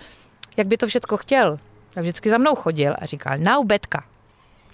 jak 0.57 0.67
by 0.67 0.77
to 0.77 0.87
všechno 0.87 1.17
chtěl. 1.17 1.59
Tak 1.95 2.03
vždycky 2.03 2.31
za 2.31 2.39
mnou 2.39 2.55
chodil 2.55 2.95
a 2.99 3.07
říkal, 3.07 3.39
now 3.39 3.67
Betka, 3.67 4.05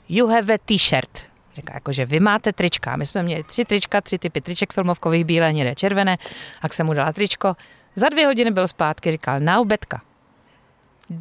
you 0.09 0.27
have 0.27 0.55
a 0.55 0.59
t-shirt. 0.65 1.19
Říká, 1.55 1.75
jakože 1.75 2.07
vy 2.07 2.21
máte 2.21 2.53
trička. 2.53 2.97
My 2.97 3.07
jsme 3.07 3.23
měli 3.23 3.43
tři 3.45 3.65
trička, 3.65 4.01
tři 4.01 4.19
typy 4.19 4.41
triček 4.41 4.73
filmovkových, 4.73 5.25
bílé, 5.25 5.51
hnědé, 5.51 5.75
červené. 5.75 6.19
A 6.63 6.69
jsem 6.69 6.87
mu 6.87 6.95
dala 6.95 7.13
tričko. 7.13 7.57
Za 7.97 8.09
dvě 8.09 8.27
hodiny 8.27 8.51
byl 8.51 8.69
zpátky, 8.69 9.11
říkal, 9.11 9.41
now 9.41 9.67
Betka, 9.67 10.01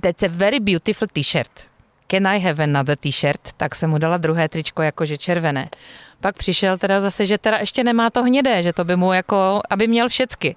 that's 0.01 0.23
a 0.23 0.27
very 0.29 0.59
beautiful 0.59 1.07
t-shirt. 1.13 1.76
Can 2.11 2.27
I 2.27 2.39
have 2.39 2.63
another 2.63 2.97
t-shirt? 2.97 3.53
Tak 3.57 3.75
jsem 3.75 3.89
mu 3.89 3.97
dala 3.97 4.17
druhé 4.17 4.49
tričko, 4.49 4.81
jakože 4.81 5.17
červené. 5.17 5.69
Pak 6.21 6.35
přišel 6.37 6.77
teda 6.77 6.99
zase, 6.99 7.25
že 7.25 7.37
teda 7.37 7.57
ještě 7.57 7.83
nemá 7.83 8.09
to 8.09 8.23
hnědé, 8.23 8.63
že 8.63 8.73
to 8.73 8.85
by 8.85 8.95
mu 8.95 9.13
jako, 9.13 9.61
aby 9.69 9.87
měl 9.87 10.09
všecky. 10.09 10.55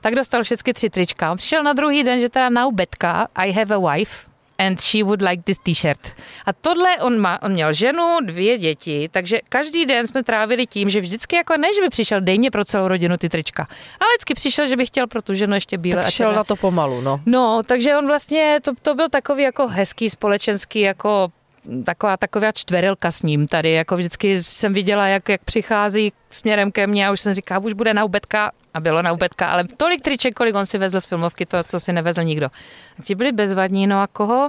Tak 0.00 0.14
dostal 0.14 0.42
všechny 0.42 0.72
tři 0.72 0.90
trička. 0.90 1.30
On 1.30 1.36
přišel 1.36 1.62
na 1.62 1.72
druhý 1.72 2.04
den, 2.04 2.20
že 2.20 2.28
teda 2.28 2.48
now 2.48 2.74
Betka, 2.74 3.28
I 3.34 3.52
have 3.52 3.74
a 3.74 3.78
wife, 3.92 4.27
and 4.58 4.80
she 4.80 5.04
would 5.04 5.22
like 5.22 5.42
this 5.42 5.58
t-shirt. 5.58 6.12
A 6.46 6.52
tohle 6.52 6.96
on, 6.98 7.18
má, 7.18 7.42
on 7.42 7.52
měl 7.52 7.72
ženu, 7.72 8.16
dvě 8.22 8.58
děti, 8.58 9.08
takže 9.12 9.38
každý 9.48 9.86
den 9.86 10.06
jsme 10.06 10.22
trávili 10.22 10.66
tím, 10.66 10.90
že 10.90 11.00
vždycky 11.00 11.36
jako 11.36 11.56
ne, 11.56 11.68
že 11.74 11.80
by 11.80 11.88
přišel 11.88 12.20
dejně 12.20 12.50
pro 12.50 12.64
celou 12.64 12.88
rodinu 12.88 13.16
ty 13.16 13.28
trička, 13.28 13.68
ale 14.00 14.08
vždycky 14.16 14.34
přišel, 14.34 14.66
že 14.66 14.76
by 14.76 14.86
chtěl 14.86 15.06
pro 15.06 15.22
tu 15.22 15.34
ženu 15.34 15.54
ještě 15.54 15.78
bílé. 15.78 16.02
Tak 16.02 16.12
šel 16.12 16.32
na 16.32 16.44
to 16.44 16.56
pomalu, 16.56 17.00
no. 17.00 17.20
No, 17.26 17.62
takže 17.66 17.96
on 17.96 18.06
vlastně, 18.06 18.58
to, 18.62 18.72
to 18.82 18.94
byl 18.94 19.08
takový 19.08 19.42
jako 19.42 19.68
hezký 19.68 20.10
společenský 20.10 20.80
jako 20.80 21.28
taková 21.84 22.16
taková 22.16 22.52
čtverilka 22.52 23.10
s 23.10 23.22
ním 23.22 23.48
tady, 23.48 23.70
jako 23.70 23.96
vždycky 23.96 24.44
jsem 24.44 24.72
viděla, 24.72 25.06
jak, 25.06 25.28
jak 25.28 25.44
přichází 25.44 26.12
směrem 26.30 26.72
ke 26.72 26.86
mně 26.86 27.08
a 27.08 27.12
už 27.12 27.20
jsem 27.20 27.34
říkala, 27.34 27.60
už 27.60 27.72
bude 27.72 27.94
na 27.94 28.04
ubetka 28.04 28.50
a 28.78 28.80
bylo 28.80 29.02
na 29.02 29.12
ubetka, 29.12 29.50
ale 29.50 29.64
tolik 29.76 30.00
triček, 30.00 30.34
kolik 30.34 30.54
on 30.54 30.66
si 30.66 30.78
vezl 30.78 31.00
z 31.00 31.06
filmovky, 31.06 31.46
to, 31.46 31.64
to 31.64 31.80
si 31.80 31.92
nevezl 31.92 32.22
nikdo. 32.22 32.46
A 32.98 33.02
ti 33.02 33.14
byli 33.14 33.32
bezvadní, 33.32 33.86
no 33.86 34.02
a 34.02 34.06
koho? 34.06 34.48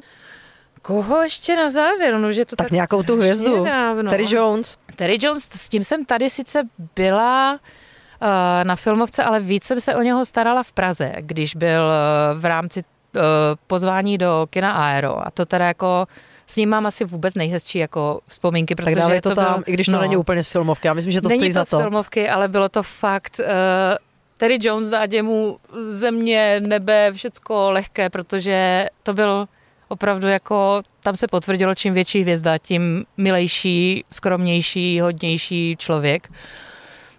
Koho 0.82 1.24
ještě 1.24 1.56
na 1.56 1.70
závěr? 1.70 2.18
No, 2.18 2.32
že 2.32 2.46
to 2.46 2.56
tak, 2.56 2.66
tak 2.66 2.72
nějakou 2.72 3.04
tu 3.04 3.18
hvězdu. 3.18 3.66
Dávno. 3.66 4.10
Terry 4.10 4.26
Jones. 4.30 4.78
Terry 4.96 5.18
Jones, 5.22 5.44
s 5.44 5.70
tím 5.70 5.84
jsem 5.84 6.06
tady 6.06 6.30
sice 6.30 6.64
byla 6.96 7.54
uh, 7.54 8.28
na 8.64 8.76
filmovce, 8.76 9.24
ale 9.24 9.40
víc 9.40 9.64
jsem 9.64 9.82
se 9.82 9.96
o 9.96 10.02
něho 10.02 10.26
starala 10.26 10.64
v 10.64 10.72
Praze, 10.72 11.14
když 11.20 11.56
byl 11.56 11.82
uh, 11.84 12.40
v 12.42 12.46
rámci 12.46 12.84
uh, 13.16 13.22
pozvání 13.68 14.18
do 14.18 14.48
kina 14.50 14.72
Aero. 14.72 15.28
A 15.28 15.32
to 15.32 15.46
teda 15.46 15.68
jako 15.68 16.08
s 16.48 16.56
ním 16.56 16.70
mám 16.70 16.86
asi 16.86 17.06
vůbec 17.06 17.34
nejhezčí 17.36 17.80
jako 17.80 18.22
vzpomínky, 18.28 18.76
protože 18.76 18.96
tak 18.96 18.96
dávej 18.96 19.22
to, 19.22 19.30
to 19.30 19.36
tam, 19.36 19.54
byl, 19.54 19.64
i 19.68 19.72
když 19.74 19.88
to 19.88 19.92
no, 19.92 20.02
není 20.02 20.18
úplně 20.18 20.44
z 20.44 20.48
filmovky. 20.48 20.88
Já 20.88 20.94
myslím, 20.94 21.12
že 21.12 21.22
to 21.22 21.30
není 21.30 21.40
stojí 21.40 21.54
to 21.54 21.60
za 21.60 21.66
to. 21.66 21.78
z 21.78 21.82
filmovky, 21.82 22.30
ale 22.30 22.48
bylo 22.48 22.70
to 22.70 22.84
fakt... 22.84 23.40
Uh, 23.40 23.46
Terry 24.40 24.58
Jones 24.62 24.90
dá 24.90 25.08
mu 25.22 25.60
země, 25.90 26.60
nebe, 26.60 27.12
všecko 27.14 27.72
lehké, 27.72 28.10
protože 28.10 28.88
to 29.04 29.14
byl 29.14 29.48
opravdu 29.88 30.28
jako, 30.28 30.82
tam 31.04 31.16
se 31.16 31.28
potvrdilo, 31.28 31.76
čím 31.76 31.94
větší 31.94 32.22
hvězda, 32.22 32.58
tím 32.58 33.06
milejší, 33.18 34.04
skromnější, 34.12 35.00
hodnější 35.00 35.76
člověk. 35.80 36.32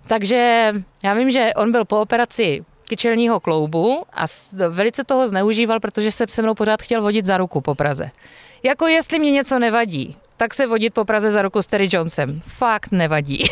Takže 0.06 0.72
já 1.04 1.14
vím, 1.14 1.30
že 1.30 1.50
on 1.56 1.72
byl 1.72 1.84
po 1.84 2.00
operaci 2.00 2.64
kyčelního 2.84 3.40
kloubu 3.40 4.04
a 4.12 4.24
velice 4.68 5.04
toho 5.04 5.28
zneužíval, 5.28 5.80
protože 5.80 6.12
se 6.12 6.24
se 6.28 6.42
mnou 6.42 6.54
pořád 6.54 6.82
chtěl 6.82 7.02
vodit 7.02 7.26
za 7.26 7.36
ruku 7.36 7.60
po 7.60 7.74
Praze. 7.74 8.10
Jako 8.62 8.86
jestli 8.86 9.18
mě 9.18 9.30
něco 9.30 9.58
nevadí, 9.58 10.16
tak 10.40 10.54
se 10.54 10.66
vodit 10.66 10.94
po 10.94 11.04
Praze 11.04 11.30
za 11.30 11.42
ruku 11.42 11.62
s 11.62 11.66
Terry 11.66 11.88
Jonesem. 11.90 12.40
Fakt 12.44 12.92
nevadí. 12.92 13.44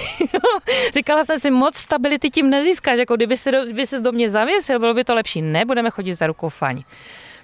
Říkala 0.95 1.25
jsem 1.25 1.39
si, 1.39 1.51
moc 1.51 1.77
stability 1.77 2.31
tím 2.31 2.51
nezískáš, 2.51 2.99
jako 2.99 3.17
kdyby 3.17 3.37
se, 3.37 3.53
do, 3.53 3.65
kdyby 3.65 3.87
se 3.87 4.01
do 4.01 4.13
mě 4.13 4.31
zavěsil, 4.31 4.79
bylo 4.79 4.95
by 4.95 5.05
to 5.05 5.15
lepší. 5.15 5.43
Ne, 5.43 5.65
budeme 5.65 5.91
chodit 5.91 6.15
za 6.15 6.27
rukou 6.27 6.49
faň. 6.49 6.83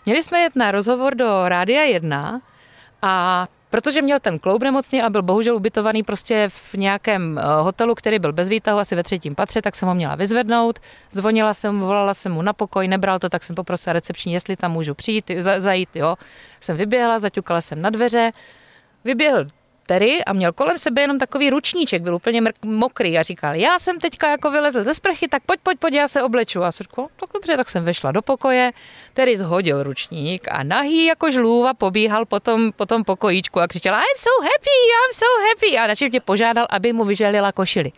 Měli 0.06 0.22
jsme 0.22 0.40
jet 0.40 0.56
na 0.56 0.70
rozhovor 0.70 1.14
do 1.14 1.48
Rádia 1.48 1.82
1 1.82 2.40
a 3.02 3.46
protože 3.70 4.02
měl 4.02 4.20
ten 4.20 4.38
kloub 4.38 4.62
nemocný 4.62 5.02
a 5.02 5.10
byl 5.10 5.22
bohužel 5.22 5.56
ubytovaný 5.56 6.02
prostě 6.02 6.48
v 6.48 6.74
nějakém 6.74 7.38
eh, 7.38 7.42
hotelu, 7.60 7.94
který 7.94 8.18
byl 8.18 8.32
bez 8.32 8.48
výtahu, 8.48 8.78
asi 8.78 8.96
ve 8.96 9.02
třetím 9.02 9.34
patře, 9.34 9.62
tak 9.62 9.76
jsem 9.76 9.88
ho 9.88 9.94
měla 9.94 10.14
vyzvednout. 10.14 10.78
Zvonila 11.10 11.54
jsem, 11.54 11.80
volala 11.80 12.14
jsem 12.14 12.32
mu 12.32 12.42
na 12.42 12.52
pokoj, 12.52 12.88
nebral 12.88 13.18
to, 13.18 13.28
tak 13.28 13.44
jsem 13.44 13.56
poprosila 13.56 13.92
recepční, 13.92 14.32
jestli 14.32 14.56
tam 14.56 14.72
můžu 14.72 14.94
přijít, 14.94 15.30
zajít, 15.58 15.88
jo. 15.94 16.16
Jsem 16.60 16.76
vyběhla, 16.76 17.18
zaťukala 17.18 17.60
jsem 17.60 17.82
na 17.82 17.90
dveře, 17.90 18.32
vyběhl 19.04 19.46
Terry 19.86 20.24
a 20.24 20.32
měl 20.32 20.52
kolem 20.52 20.78
sebe 20.78 21.00
jenom 21.00 21.18
takový 21.18 21.50
ručníček, 21.50 22.02
byl 22.02 22.14
úplně 22.14 22.42
mokrý 22.64 23.18
a 23.18 23.22
říkal, 23.22 23.54
já 23.54 23.78
jsem 23.78 24.00
teďka 24.00 24.30
jako 24.30 24.50
vylezl 24.50 24.84
ze 24.84 24.94
sprchy, 24.94 25.28
tak 25.28 25.42
pojď, 25.46 25.60
pojď, 25.62 25.78
pojď, 25.78 25.94
já 25.94 26.08
se 26.08 26.22
obleču. 26.22 26.62
A 26.64 26.72
jsem 26.72 26.84
říkal, 26.84 27.06
tak 27.20 27.28
dobře, 27.34 27.56
tak 27.56 27.68
jsem 27.68 27.84
vešla 27.84 28.12
do 28.12 28.22
pokoje, 28.22 28.72
Terry 29.14 29.36
zhodil 29.36 29.82
ručník 29.82 30.48
a 30.50 30.62
nahý 30.62 31.04
jako 31.04 31.30
žlůva 31.30 31.74
pobíhal 31.74 32.24
po 32.24 32.40
tom, 32.40 32.72
po 32.72 32.86
tom 32.86 33.04
pokojíčku 33.04 33.60
a 33.60 33.68
křičel, 33.68 33.94
I'm 33.94 34.16
so 34.16 34.42
happy, 34.42 34.70
I'm 34.70 35.12
so 35.14 35.48
happy. 35.48 35.78
A 35.78 35.86
načež 35.86 36.10
mě 36.10 36.20
požádal, 36.20 36.66
aby 36.70 36.92
mu 36.92 37.04
vyželila 37.04 37.52
košili. 37.52 37.92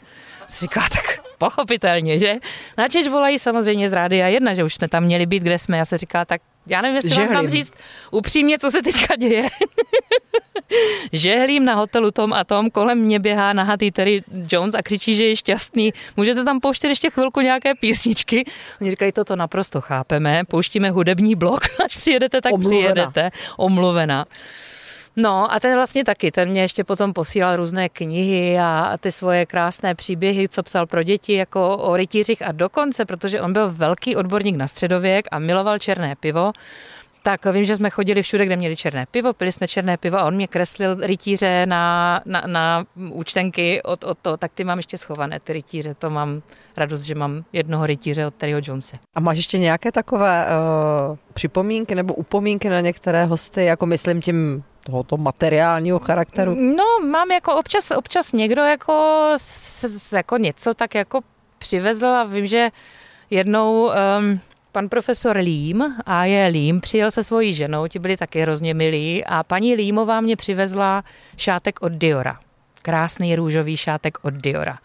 Jsem 0.49 0.69
říká, 0.69 0.81
tak 0.93 1.19
pochopitelně, 1.38 2.19
že? 2.19 2.35
Načež 2.79 3.07
volají 3.07 3.38
samozřejmě 3.38 3.88
z 3.88 3.93
Rádia 3.93 4.29
1, 4.29 4.55
že 4.55 4.65
už 4.65 4.75
jsme 4.75 4.88
tam 4.88 5.05
měli 5.05 5.26
být, 5.26 5.43
kde 5.43 5.59
jsme. 5.59 5.79
Já 5.79 5.85
se 5.85 5.99
říká, 5.99 6.25
tak 6.25 6.41
já 6.67 6.81
nevím, 6.81 6.97
jestli 6.97 7.11
Žehlím. 7.11 7.29
vám 7.29 7.37
mám 7.45 7.50
říct 7.50 7.73
upřímně, 8.11 8.59
co 8.59 8.71
se 8.71 8.83
teďka 8.83 9.17
děje. 9.17 9.49
Žehlím 11.12 11.65
na 11.65 11.75
hotelu 11.75 12.11
Tom 12.11 12.33
a 12.33 12.45
Tom, 12.45 12.71
kolem 12.71 12.99
mě 12.99 13.19
běhá 13.19 13.53
nahatý 13.53 13.91
Terry 13.91 14.23
Jones 14.53 14.75
a 14.75 14.83
křičí, 14.83 15.17
že 15.17 15.25
je 15.25 15.37
šťastný. 15.37 15.93
Můžete 16.17 16.45
tam 16.45 16.61
pouštět 16.61 16.88
ještě 16.88 17.11
chvilku 17.11 17.41
nějaké 17.41 17.75
písničky. 17.75 18.45
Oni 18.81 18.91
říkají, 18.91 19.12
toto 19.12 19.37
naprosto 19.37 19.81
chápeme, 19.81 20.43
pouštíme 20.49 20.91
hudební 20.91 21.35
blok, 21.35 21.61
až 21.85 21.97
přijedete, 21.97 22.41
tak 22.41 22.53
Omluvena. 22.53 22.79
přijedete. 22.81 23.31
Omluvena. 23.57 24.26
No 25.19 25.53
a 25.53 25.61
ten 25.61 25.75
vlastně 25.75 26.05
taky, 26.05 26.31
ten 26.31 26.49
mě 26.49 26.61
ještě 26.61 26.85
potom 26.85 27.13
posílal 27.13 27.57
různé 27.57 27.89
knihy 27.89 28.59
a 28.59 28.97
ty 29.01 29.13
svoje 29.13 29.47
krásné 29.47 29.95
příběhy, 29.95 30.49
co 30.49 30.63
psal 30.63 30.87
pro 30.87 31.03
děti, 31.03 31.33
jako 31.33 31.77
o 31.77 31.97
rytířích 31.97 32.43
a 32.43 32.53
dokonce, 32.53 33.05
protože 33.05 33.41
on 33.41 33.53
byl 33.53 33.73
velký 33.73 34.17
odborník 34.17 34.57
na 34.57 34.69
středověk 34.69 35.27
a 35.31 35.39
miloval 35.39 35.79
černé 35.79 36.15
pivo, 36.21 36.53
tak 37.23 37.47
vím, 37.47 37.65
že 37.65 37.77
jsme 37.77 37.91
chodili 37.91 38.23
všude, 38.23 38.47
kde 38.47 38.57
měli 38.57 38.77
černé 38.77 39.07
pivo, 39.11 39.33
pili 39.33 39.53
jsme 39.53 39.69
černé 39.69 39.97
pivo 39.97 40.19
a 40.19 40.25
on 40.25 40.35
mě 40.35 40.47
kreslil 40.47 40.97
rytíře 41.01 41.67
na, 41.67 42.21
na, 42.27 42.43
na 42.47 42.87
účtenky 43.11 43.83
od, 43.83 44.05
od 44.05 44.19
toho, 44.19 44.37
tak 44.37 44.53
ty 44.55 44.65
mám 44.65 44.79
ještě 44.79 44.99
schované, 44.99 45.41
ty 45.41 45.53
rytíře, 45.53 45.95
to 45.95 46.11
mám 46.11 46.43
radost, 46.77 47.03
že 47.03 47.15
mám 47.15 47.45
jednoho 47.53 47.87
rytíře 47.87 48.27
od 48.27 48.35
Terryho 48.35 48.61
Jonese. 48.63 48.97
A 49.15 49.21
máš 49.21 49.37
ještě 49.37 49.59
nějaké 49.59 49.93
takové 49.93 50.47
uh, 50.47 51.17
připomínky 51.33 51.95
nebo 51.95 52.15
upomínky 52.15 52.69
na 52.69 52.81
některé 52.81 53.25
hosty, 53.25 53.65
jako 53.65 53.87
myslím 53.87 54.21
tím 54.21 54.65
tohoto 54.87 55.16
materiálního 55.16 55.99
charakteru? 55.99 56.55
No, 56.55 57.09
mám 57.11 57.31
jako 57.31 57.57
občas, 57.57 57.90
občas 57.90 58.33
někdo 58.33 58.62
jako, 58.62 59.33
s, 59.37 60.12
jako 60.12 60.37
něco 60.37 60.75
tak 60.75 60.95
jako 60.95 61.21
přivezl 61.59 62.07
a 62.07 62.25
vím, 62.25 62.47
že 62.47 62.69
jednou 63.31 63.85
um, 63.85 64.40
pan 64.73 64.88
profesor 64.88 65.37
Lím, 65.37 65.95
a 66.07 66.25
je 66.25 66.47
Lím, 66.47 66.81
přijel 66.81 67.11
se 67.11 67.25
svojí 67.25 67.52
ženou, 67.52 67.87
ti 67.87 67.99
byli 67.99 68.16
taky 68.16 68.40
hrozně 68.40 68.75
milí 68.75 69.25
a 69.25 69.43
paní 69.43 69.75
Límová 69.75 70.21
mě 70.21 70.37
přivezla 70.37 71.05
šátek 71.37 71.83
od 71.83 71.93
Diora. 71.93 72.38
Krásný 72.83 73.37
růžový 73.37 73.76
šátek 73.76 74.19
od 74.23 74.35
Diora. 74.35 74.78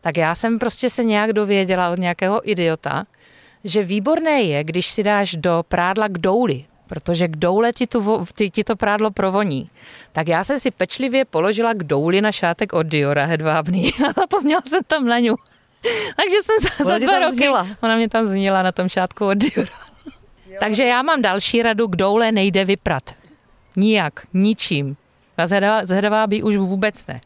Tak 0.00 0.16
já 0.16 0.34
jsem 0.34 0.58
prostě 0.58 0.90
se 0.90 1.04
nějak 1.04 1.32
dověděla 1.32 1.90
od 1.90 1.98
nějakého 1.98 2.50
idiota, 2.50 3.04
že 3.64 3.82
výborné 3.82 4.42
je, 4.42 4.64
když 4.64 4.86
si 4.86 5.02
dáš 5.02 5.34
do 5.34 5.64
prádla 5.68 6.08
k 6.08 6.18
douli, 6.18 6.64
protože 6.88 7.28
k 7.28 7.36
doule 7.36 7.72
ti, 7.72 7.86
tu, 7.86 8.26
ti, 8.36 8.50
ti 8.50 8.64
to 8.64 8.76
prádlo 8.76 9.10
provoní. 9.10 9.70
Tak 10.12 10.28
já 10.28 10.44
jsem 10.44 10.58
si 10.58 10.70
pečlivě 10.70 11.24
položila 11.24 11.72
k 11.74 11.82
douli 11.82 12.20
na 12.20 12.32
šátek 12.32 12.72
od 12.72 12.82
Diora 12.82 13.24
hedvábný 13.24 13.92
a 14.08 14.12
zapomněla 14.12 14.62
jsem 14.66 14.84
tam 14.86 15.06
na 15.06 15.18
ňu. 15.18 15.34
Takže 16.16 16.36
jsem 16.42 16.56
za, 16.60 16.84
za 16.84 16.98
dva 16.98 17.18
roky... 17.18 17.32
Zněla. 17.32 17.66
Ona 17.80 17.96
mě 17.96 18.08
tam 18.08 18.26
zněla 18.26 18.62
na 18.62 18.72
tom 18.72 18.88
šátku 18.88 19.26
od 19.26 19.38
Diora. 19.38 19.88
Takže 20.60 20.84
já 20.84 21.02
mám 21.02 21.22
další 21.22 21.62
radu, 21.62 21.88
k 21.88 21.96
doule 21.96 22.32
nejde 22.32 22.64
vyprat. 22.64 23.14
Nijak, 23.76 24.26
ničím. 24.34 24.96
A 25.36 25.46
zhedavá 25.86 26.26
by 26.26 26.42
už 26.42 26.56
vůbec 26.56 27.06
ne. 27.06 27.20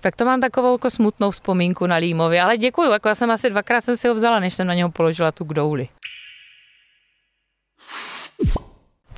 Tak 0.00 0.16
to 0.16 0.24
mám 0.24 0.40
takovou 0.40 0.74
jako 0.74 0.90
smutnou 0.90 1.30
vzpomínku 1.30 1.86
na 1.86 1.96
Límovi, 1.96 2.40
ale 2.40 2.56
děkuju, 2.56 2.90
jako 2.90 3.08
já 3.08 3.14
jsem 3.14 3.30
asi 3.30 3.50
dvakrát 3.50 3.80
jsem 3.80 3.96
si 3.96 4.08
ho 4.08 4.14
vzala, 4.14 4.40
než 4.40 4.54
jsem 4.54 4.66
na 4.66 4.74
něho 4.74 4.90
položila 4.90 5.32
tu 5.32 5.44
kdouli. 5.44 5.88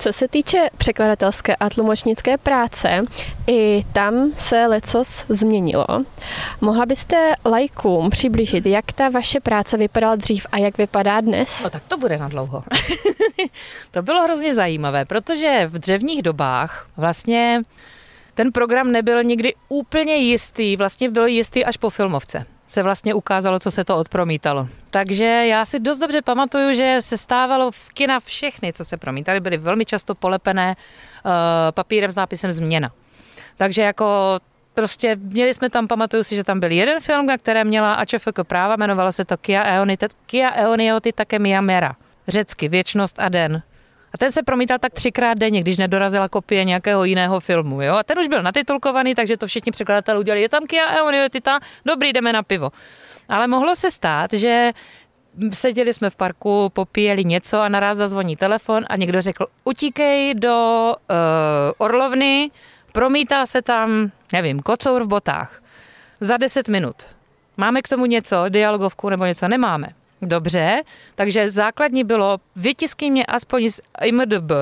Co 0.03 0.13
se 0.13 0.29
týče 0.29 0.71
překladatelské 0.77 1.57
a 1.57 1.71
tlumočnické 1.71 2.39
práce, 2.39 3.05
i 3.47 3.85
tam 3.93 4.33
se 4.37 4.67
lecos 4.67 5.25
změnilo. 5.29 5.87
Mohla 6.61 6.87
byste 6.87 7.33
lajkům 7.45 8.11
přiblížit, 8.11 8.67
jak 8.67 8.93
ta 8.93 9.09
vaše 9.09 9.41
práce 9.41 9.77
vypadala 9.77 10.17
dřív 10.17 10.47
a 10.53 10.59
jak 10.59 10.79
vypadá 10.79 11.21
dnes? 11.21 11.65
No 11.65 11.71
tak 11.71 11.83
to 11.89 11.97
bude 11.99 12.19
na 12.19 12.29
dlouho. 12.29 12.65
to 13.91 14.03
bylo 14.03 14.23
hrozně 14.23 14.55
zajímavé, 14.55 15.05
protože 15.05 15.67
v 15.67 15.79
dřevních 15.79 16.23
dobách 16.23 16.87
vlastně 16.97 17.63
ten 18.35 18.53
program 18.53 18.93
nebyl 18.93 19.23
nikdy 19.23 19.55
úplně 19.69 20.17
jistý, 20.17 20.77
vlastně 20.77 21.11
byl 21.11 21.27
jistý 21.27 21.65
až 21.65 21.77
po 21.77 21.91
filmovce 21.91 22.47
se 22.73 22.83
vlastně 22.83 23.15
ukázalo, 23.15 23.59
co 23.59 23.71
se 23.71 23.85
to 23.85 23.97
odpromítalo. 23.97 24.69
Takže 24.91 25.25
já 25.25 25.65
si 25.65 25.81
dost 25.81 25.99
dobře 25.99 26.23
pamatuju, 26.23 26.75
že 26.75 26.97
se 27.01 27.19
stávalo 27.19 27.71
v 27.71 27.89
kina 27.89 28.21
všechny, 28.21 28.73
co 28.73 28.85
se 28.85 28.97
promítaly, 28.97 29.41
byly 29.41 29.57
velmi 29.57 29.85
často 29.85 30.15
polepené 30.15 30.77
uh, 30.77 31.33
papírem 31.71 32.13
s 32.13 32.17
nápisem 32.17 32.53
změna. 32.53 32.89
Takže 33.57 33.83
jako 33.83 34.39
prostě 34.75 35.17
měli 35.17 35.55
jsme 35.55 35.71
tam, 35.71 35.89
pamatuju 35.89 36.25
si, 36.25 36.37
že 36.37 36.45
tam 36.45 36.61
byl 36.61 36.71
jeden 36.71 37.01
film, 37.01 37.27
na 37.27 37.39
které 37.39 37.65
měla 37.65 37.95
AČFK 37.95 38.41
práva, 38.43 38.77
jmenovalo 38.77 39.13
se 39.13 39.25
to 39.25 39.37
Kia 39.37 39.63
Eonity, 39.63 40.07
Kia 40.27 40.51
Eonioty 40.51 41.13
také 41.13 41.39
Mia 41.39 41.61
Mera. 41.61 41.97
Řecky, 42.29 42.69
věčnost 42.69 43.21
a 43.21 43.29
den. 43.29 43.63
A 44.15 44.19
ten 44.19 44.33
se 44.33 44.43
promítal 44.43 44.79
tak 44.79 44.93
třikrát 44.93 45.39
denně, 45.39 45.61
když 45.61 45.77
nedorazila 45.77 46.29
kopie 46.29 46.65
nějakého 46.65 47.05
jiného 47.05 47.41
filmu. 47.41 47.83
Jo? 47.83 47.95
A 47.95 48.03
ten 48.03 48.19
už 48.19 48.29
byl 48.29 48.43
natitulkovaný, 48.43 49.15
takže 49.15 49.37
to 49.37 49.47
všichni 49.47 49.73
překladatelé 49.73 50.19
udělali. 50.19 50.43
Je 50.43 50.49
tam 50.49 50.67
Kia 50.67 50.99
Eoniotita, 50.99 51.61
dobrý, 51.85 52.13
jdeme 52.13 52.33
na 52.33 52.43
pivo. 52.43 52.71
Ale 53.29 53.47
mohlo 53.47 53.77
se 53.77 53.91
stát, 53.91 54.33
že 54.33 54.73
seděli 55.53 55.93
jsme 55.93 56.11
v 56.11 56.17
parku, 56.17 56.71
popíjeli 56.73 57.25
něco 57.25 57.61
a 57.61 57.69
naraz 57.69 57.97
zazvoní 57.97 58.37
telefon 58.37 58.85
a 58.89 58.97
někdo 58.97 59.21
řekl, 59.21 59.47
utíkej 59.65 60.35
do 60.35 60.95
uh, 60.97 61.17
Orlovny, 61.79 62.51
promítá 62.93 63.47
se 63.47 63.63
tam, 63.63 64.11
nevím, 64.33 64.61
kocour 64.61 65.03
v 65.03 65.07
botách. 65.07 65.63
Za 66.21 66.37
10 66.37 66.69
minut. 66.69 66.97
Máme 67.57 67.83
k 67.83 67.89
tomu 67.89 68.07
něco, 68.07 68.45
dialogovku 68.49 69.09
nebo 69.09 69.25
něco? 69.25 69.49
Nemáme. 69.49 69.87
Dobře, 70.23 70.83
takže 71.15 71.51
základní 71.51 72.05
bylo, 72.05 72.39
vytiskni 72.57 73.11
mě 73.11 73.27
aspoň 73.27 73.71
z 73.71 73.81
IMDB, 74.05 74.53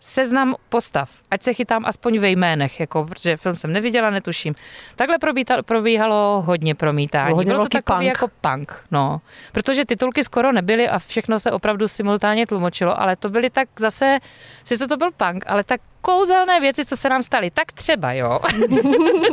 seznam 0.00 0.54
postav, 0.68 1.10
ať 1.30 1.42
se 1.42 1.54
chytám 1.54 1.86
aspoň 1.86 2.18
ve 2.18 2.30
jménech, 2.30 2.80
jako, 2.80 3.04
protože 3.04 3.36
film 3.36 3.56
jsem 3.56 3.72
neviděla, 3.72 4.10
netuším. 4.10 4.54
Takhle 4.96 5.18
probíhalo, 5.18 5.62
probíhalo 5.62 6.42
hodně 6.46 6.74
promítání. 6.74 7.34
Hodně 7.34 7.52
Bylo 7.52 7.64
to 7.64 7.68
takový 7.68 7.96
punk. 7.96 8.08
jako 8.08 8.28
punk, 8.40 8.84
no. 8.90 9.20
Protože 9.52 9.84
titulky 9.84 10.24
skoro 10.24 10.52
nebyly 10.52 10.88
a 10.88 10.98
všechno 10.98 11.40
se 11.40 11.52
opravdu 11.52 11.88
simultánně 11.88 12.46
tlumočilo, 12.46 13.00
ale 13.00 13.16
to 13.16 13.30
byly 13.30 13.50
tak 13.50 13.68
zase, 13.78 14.18
sice 14.64 14.88
to 14.88 14.96
byl 14.96 15.10
punk, 15.10 15.44
ale 15.46 15.64
tak 15.64 15.80
kouzelné 16.00 16.60
věci, 16.60 16.84
co 16.84 16.96
se 16.96 17.08
nám 17.08 17.22
staly. 17.22 17.50
Tak 17.50 17.72
třeba, 17.72 18.12
jo. 18.12 18.40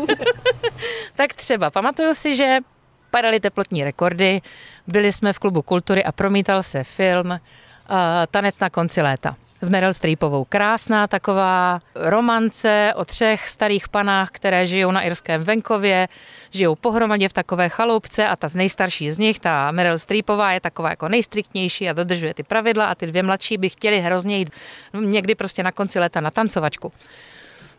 tak 1.16 1.34
třeba. 1.34 1.72
Pamatuju 1.72 2.14
si, 2.14 2.36
že 2.36 2.58
padaly 3.12 3.40
teplotní 3.40 3.84
rekordy, 3.84 4.42
byli 4.88 5.12
jsme 5.12 5.34
v 5.34 5.40
klubu 5.40 5.62
kultury 5.62 6.04
a 6.04 6.12
promítal 6.12 6.64
se 6.64 6.84
film 6.84 7.32
uh, 7.32 7.38
Tanec 8.32 8.60
na 8.60 8.70
konci 8.70 9.02
léta 9.02 9.36
s 9.64 9.70
Meryl 9.70 9.94
Streepovou. 9.94 10.46
Krásná 10.46 11.08
taková 11.08 11.80
romance 11.96 12.94
o 12.96 13.06
třech 13.06 13.48
starých 13.48 13.90
panách, 13.90 14.30
které 14.32 14.68
žijou 14.68 14.92
na 14.92 15.02
irském 15.02 15.44
venkově, 15.44 16.08
žijou 16.52 16.76
pohromadě 16.76 17.30
v 17.30 17.34
takové 17.34 17.70
chaloupce 17.70 18.28
a 18.28 18.36
ta 18.36 18.50
z 18.50 18.56
nejstarší 18.56 19.12
z 19.12 19.20
nich, 19.20 19.40
ta 19.40 19.72
Meryl 19.72 20.00
Streepová, 20.00 20.52
je 20.52 20.60
taková 20.60 20.90
jako 20.90 21.10
nejstriktnější 21.10 21.90
a 21.90 21.94
dodržuje 21.94 22.34
ty 22.34 22.44
pravidla 22.44 22.86
a 22.86 22.96
ty 22.96 23.08
dvě 23.08 23.24
mladší 23.24 23.58
by 23.58 23.70
chtěli 23.70 24.00
hrozně 24.02 24.38
jít 24.38 24.50
někdy 24.94 25.36
prostě 25.36 25.64
na 25.64 25.72
konci 25.72 26.00
léta 26.00 26.22
na 26.22 26.32
tancovačku. 26.32 26.92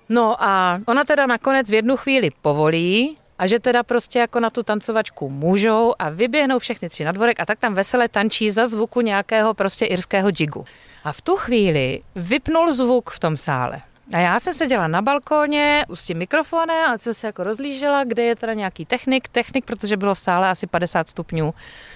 No 0.09 0.43
a 0.43 0.81
ona 0.87 1.05
teda 1.05 1.27
nakonec 1.27 1.71
v 1.71 1.75
jednu 1.75 1.97
chvíli 1.97 2.31
povolí, 2.43 3.17
a 3.45 3.47
že 3.47 3.61
teda 3.61 3.83
prostě 3.83 4.19
jako 4.19 4.41
na 4.41 4.51
tu 4.51 4.63
tancovačku 4.63 5.31
můžou 5.31 5.95
a 5.99 6.11
vyběhnou 6.11 6.59
všechny 6.59 6.89
tři 6.89 7.05
na 7.05 7.13
dvorek 7.13 7.41
a 7.41 7.47
tak 7.47 7.59
tam 7.59 7.75
vesele 7.75 8.09
tančí 8.09 8.51
za 8.51 8.67
zvuku 8.67 9.01
nějakého 9.01 9.55
prostě 9.55 9.85
irského 9.85 10.31
jigu. 10.39 10.65
A 11.05 11.13
v 11.13 11.21
tu 11.21 11.37
chvíli 11.37 12.01
vypnul 12.15 12.75
zvuk 12.75 13.11
v 13.11 13.19
tom 13.19 13.37
sále. 13.37 13.81
A 14.13 14.19
já 14.19 14.41
jsem 14.41 14.55
seděla 14.55 14.89
na 14.89 15.03
balkóně 15.03 15.85
s 15.95 16.05
tím 16.05 16.19
mikrofonem 16.19 16.91
a 16.91 16.99
jsem 16.99 17.15
se 17.15 17.27
jako 17.27 17.45
rozlížela, 17.45 18.05
kde 18.05 18.23
je 18.23 18.37
teda 18.37 18.55
nějaký 18.55 18.85
technik. 18.85 19.29
Technik, 19.29 19.65
protože 19.65 19.97
bylo 19.97 20.15
v 20.15 20.19
sále 20.19 20.49
asi 20.49 20.67
50 20.67 21.09
stupňů. 21.09 21.55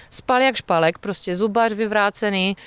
Spal 0.09 0.41
jak 0.41 0.55
špalek, 0.55 0.97
prostě 0.97 1.35
zubař 1.35 1.73
vyvrácený. 1.73 2.57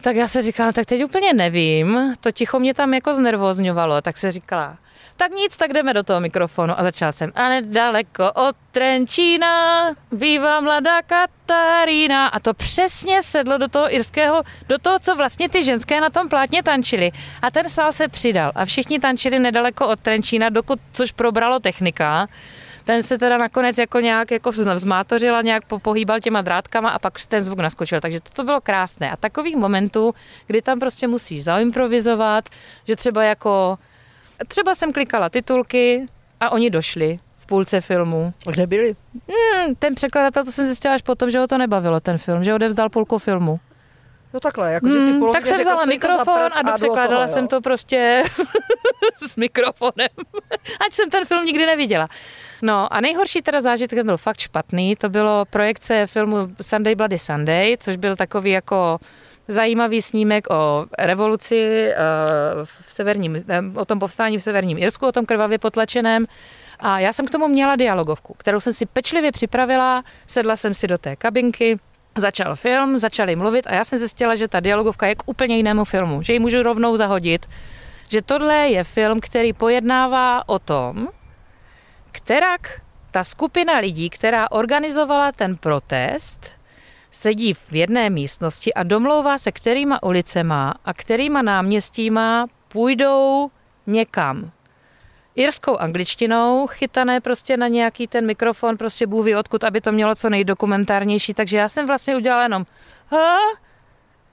Tak 0.00 0.16
já 0.16 0.28
se 0.28 0.42
říkala, 0.42 0.72
tak 0.72 0.86
teď 0.86 1.04
úplně 1.04 1.34
nevím, 1.34 2.14
to 2.20 2.30
ticho 2.30 2.58
mě 2.58 2.74
tam 2.74 2.94
jako 2.94 3.14
znervozňovalo, 3.14 4.00
tak 4.00 4.16
se 4.16 4.32
říkala, 4.32 4.76
tak 5.22 5.32
nic, 5.32 5.56
tak 5.56 5.72
jdeme 5.72 5.94
do 5.94 6.02
toho 6.02 6.20
mikrofonu 6.20 6.80
a 6.80 6.82
začala 6.82 7.12
jsem. 7.12 7.32
A 7.34 7.48
nedaleko 7.48 8.32
od 8.32 8.56
Trenčína 8.72 9.86
bývá 10.12 10.60
mladá 10.60 11.02
Katarína. 11.02 12.28
A 12.28 12.40
to 12.40 12.54
přesně 12.54 13.22
sedlo 13.22 13.58
do 13.58 13.68
toho 13.68 13.94
irského, 13.94 14.42
do 14.68 14.78
toho, 14.78 14.98
co 14.98 15.14
vlastně 15.14 15.48
ty 15.48 15.64
ženské 15.64 16.00
na 16.00 16.10
tom 16.10 16.28
plátně 16.28 16.62
tančily. 16.62 17.12
A 17.42 17.50
ten 17.50 17.68
sál 17.68 17.92
se 17.92 18.08
přidal 18.08 18.52
a 18.54 18.64
všichni 18.64 18.98
tančili 18.98 19.38
nedaleko 19.38 19.88
od 19.88 20.00
Trenčína, 20.00 20.48
dokud, 20.48 20.80
což 20.92 21.12
probralo 21.12 21.60
technika 21.60 22.28
ten 22.84 23.02
se 23.02 23.18
teda 23.18 23.38
nakonec 23.38 23.78
jako 23.78 24.00
nějak 24.00 24.30
jako 24.30 24.50
vzmátořila, 24.50 25.42
nějak 25.42 25.62
pohýbal 25.82 26.20
těma 26.20 26.42
drátkama 26.42 26.90
a 26.90 26.98
pak 26.98 27.26
ten 27.26 27.42
zvuk 27.42 27.58
naskočil. 27.58 28.00
Takže 28.00 28.20
to 28.20 28.44
bylo 28.44 28.60
krásné. 28.60 29.10
A 29.10 29.16
takových 29.16 29.56
momentů, 29.56 30.14
kdy 30.46 30.62
tam 30.62 30.80
prostě 30.80 31.08
musíš 31.08 31.44
zaimprovizovat, 31.44 32.44
že 32.84 32.96
třeba 32.96 33.24
jako 33.24 33.78
Třeba 34.48 34.74
jsem 34.74 34.92
klikala 34.92 35.28
titulky 35.28 36.06
a 36.40 36.50
oni 36.50 36.70
došli 36.70 37.18
v 37.36 37.46
půlce 37.46 37.80
filmu. 37.80 38.32
Kde 38.50 38.66
byli? 38.66 38.94
Hmm, 39.12 39.74
ten 39.74 39.94
překladatel, 39.94 40.44
to 40.44 40.52
jsem 40.52 40.66
zjistila 40.66 40.94
až 40.94 41.02
potom, 41.02 41.30
že 41.30 41.38
ho 41.38 41.46
to 41.46 41.58
nebavilo, 41.58 42.00
ten 42.00 42.18
film, 42.18 42.44
že 42.44 42.54
odevzdal 42.54 42.88
půlku 42.88 43.18
filmu. 43.18 43.60
No 44.34 44.40
takhle, 44.40 44.72
jako, 44.72 44.88
že 44.88 45.00
si 45.00 45.12
hmm, 45.12 45.32
Tak 45.32 45.46
jsem 45.46 45.60
vzala 45.60 45.84
mikrofon 45.84 46.48
a 46.52 46.62
dopřekládala 46.62 47.28
jsem 47.28 47.48
to 47.48 47.60
prostě 47.60 48.24
s 49.28 49.36
mikrofonem, 49.36 50.08
ať 50.86 50.92
jsem 50.92 51.10
ten 51.10 51.24
film 51.24 51.44
nikdy 51.44 51.66
neviděla. 51.66 52.08
No 52.62 52.92
a 52.92 53.00
nejhorší 53.00 53.42
teda 53.42 53.60
zážitek 53.60 54.04
byl 54.04 54.16
fakt 54.16 54.38
špatný, 54.38 54.96
to 54.96 55.08
bylo 55.08 55.44
projekce 55.44 56.06
filmu 56.06 56.36
Sunday 56.60 56.94
Bloody 56.94 57.18
Sunday, 57.18 57.76
což 57.80 57.96
byl 57.96 58.16
takový 58.16 58.50
jako 58.50 58.98
zajímavý 59.48 60.02
snímek 60.02 60.50
o 60.50 60.86
revoluci 60.98 61.88
eh, 61.90 61.96
v 62.62 62.92
severním, 62.92 63.36
eh, 63.36 63.62
o 63.74 63.84
tom 63.84 63.98
povstání 63.98 64.38
v 64.38 64.42
severním 64.42 64.78
Irsku, 64.78 65.06
o 65.06 65.12
tom 65.12 65.26
krvavě 65.26 65.58
potlačeném. 65.58 66.26
A 66.80 66.98
já 66.98 67.12
jsem 67.12 67.26
k 67.26 67.30
tomu 67.30 67.48
měla 67.48 67.76
dialogovku, 67.76 68.34
kterou 68.38 68.60
jsem 68.60 68.72
si 68.72 68.86
pečlivě 68.86 69.32
připravila, 69.32 70.04
sedla 70.26 70.56
jsem 70.56 70.74
si 70.74 70.86
do 70.86 70.98
té 70.98 71.16
kabinky, 71.16 71.78
začal 72.16 72.56
film, 72.56 72.98
začali 72.98 73.36
mluvit 73.36 73.66
a 73.66 73.74
já 73.74 73.84
jsem 73.84 73.98
zjistila, 73.98 74.34
že 74.34 74.48
ta 74.48 74.60
dialogovka 74.60 75.06
je 75.06 75.14
k 75.14 75.22
úplně 75.26 75.56
jinému 75.56 75.84
filmu, 75.84 76.22
že 76.22 76.32
ji 76.32 76.38
můžu 76.38 76.62
rovnou 76.62 76.96
zahodit, 76.96 77.46
že 78.08 78.22
tohle 78.22 78.54
je 78.54 78.84
film, 78.84 79.20
který 79.20 79.52
pojednává 79.52 80.48
o 80.48 80.58
tom, 80.58 81.08
kterak 82.12 82.80
ta 83.10 83.24
skupina 83.24 83.78
lidí, 83.78 84.10
která 84.10 84.50
organizovala 84.50 85.32
ten 85.32 85.56
protest, 85.56 86.46
sedí 87.12 87.54
v 87.54 87.72
jedné 87.72 88.10
místnosti 88.10 88.74
a 88.74 88.82
domlouvá 88.82 89.38
se, 89.38 89.52
kterýma 89.52 90.02
ulicema 90.02 90.74
a 90.84 90.94
kterýma 90.94 91.42
náměstíma 91.42 92.46
půjdou 92.68 93.50
někam. 93.86 94.50
Irskou 95.34 95.76
angličtinou, 95.76 96.66
chytané 96.66 97.20
prostě 97.20 97.56
na 97.56 97.68
nějaký 97.68 98.06
ten 98.06 98.26
mikrofon, 98.26 98.76
prostě 98.76 99.06
bůví 99.06 99.34
odkud, 99.34 99.64
aby 99.64 99.80
to 99.80 99.92
mělo 99.92 100.14
co 100.14 100.30
nejdokumentárnější, 100.30 101.34
takže 101.34 101.56
já 101.56 101.68
jsem 101.68 101.86
vlastně 101.86 102.16
udělala 102.16 102.42
jenom 102.42 102.64
ha? 103.06 103.38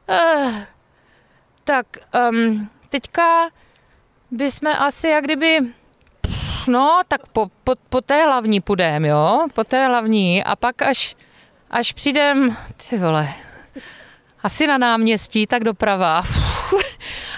Uh, 0.10 0.56
tak 1.64 1.86
um, 2.30 2.70
teďka 2.90 3.50
bychom 4.32 4.72
asi 4.80 5.08
jak 5.08 5.24
kdyby 5.24 5.60
no, 6.68 7.02
tak 7.08 7.28
po, 7.28 7.48
po, 7.64 7.74
po 7.90 8.02
té 8.02 8.24
hlavní 8.24 8.62
půjdeme, 8.62 9.08
jo, 9.08 9.48
po 9.54 9.64
té 9.64 9.86
hlavní 9.86 10.44
a 10.44 10.56
pak 10.56 10.82
až 10.82 11.16
Až 11.72 11.92
přijdem, 11.92 12.58
ty 12.90 12.98
vole, 12.98 13.30
asi 14.44 14.68
na 14.68 14.78
náměstí, 14.78 15.48
tak 15.48 15.64
doprava. 15.64 16.24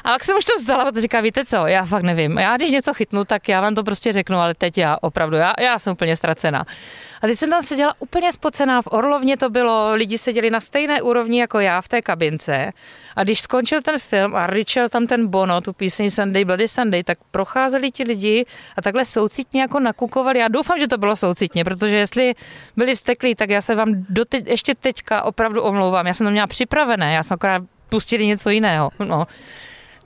A 0.03 0.09
pak 0.09 0.23
jsem 0.23 0.37
už 0.37 0.45
to 0.45 0.57
vzdala, 0.57 0.83
a 0.83 1.01
říká, 1.01 1.21
víte 1.21 1.45
co, 1.45 1.67
já 1.67 1.85
fakt 1.85 2.03
nevím. 2.03 2.37
Já 2.37 2.57
když 2.57 2.71
něco 2.71 2.93
chytnu, 2.93 3.25
tak 3.25 3.49
já 3.49 3.61
vám 3.61 3.75
to 3.75 3.83
prostě 3.83 4.13
řeknu, 4.13 4.37
ale 4.37 4.53
teď 4.53 4.77
já 4.77 4.97
opravdu, 5.01 5.37
já, 5.37 5.53
já 5.59 5.79
jsem 5.79 5.93
úplně 5.93 6.15
ztracená. 6.15 6.65
A 7.21 7.27
teď 7.27 7.39
jsem 7.39 7.49
tam 7.49 7.61
seděla 7.61 7.93
úplně 7.99 8.33
spocená, 8.33 8.81
v 8.81 8.87
Orlovně 8.87 9.37
to 9.37 9.49
bylo, 9.49 9.91
lidi 9.93 10.17
seděli 10.17 10.49
na 10.49 10.59
stejné 10.59 11.01
úrovni 11.01 11.39
jako 11.39 11.59
já 11.59 11.81
v 11.81 11.87
té 11.87 12.01
kabince. 12.01 12.71
A 13.15 13.23
když 13.23 13.41
skončil 13.41 13.81
ten 13.81 13.99
film 13.99 14.35
a 14.35 14.47
Richel 14.47 14.89
tam 14.89 15.07
ten 15.07 15.27
Bono, 15.27 15.61
tu 15.61 15.73
píseň 15.73 16.09
Sunday 16.09 16.45
Bloody 16.45 16.67
Sunday, 16.67 17.03
tak 17.03 17.17
procházeli 17.31 17.91
ti 17.91 18.03
lidi 18.03 18.45
a 18.77 18.81
takhle 18.81 19.05
soucitně 19.05 19.61
jako 19.61 19.79
nakukovali. 19.79 20.39
Já 20.39 20.47
doufám, 20.47 20.79
že 20.79 20.87
to 20.87 20.97
bylo 20.97 21.15
soucitně, 21.15 21.63
protože 21.63 21.97
jestli 21.97 22.33
byli 22.77 22.95
vsteklí, 22.95 23.35
tak 23.35 23.49
já 23.49 23.61
se 23.61 23.75
vám 23.75 24.05
doteď, 24.09 24.47
ještě 24.47 24.75
teďka 24.75 25.21
opravdu 25.21 25.61
omlouvám. 25.61 26.07
Já 26.07 26.13
jsem 26.13 26.27
to 26.27 26.31
měla 26.31 26.47
připravené, 26.47 27.13
já 27.13 27.23
jsem 27.23 27.35
akorát 27.35 27.63
pustili 27.89 28.27
něco 28.27 28.49
jiného. 28.49 28.89
No. 28.99 29.27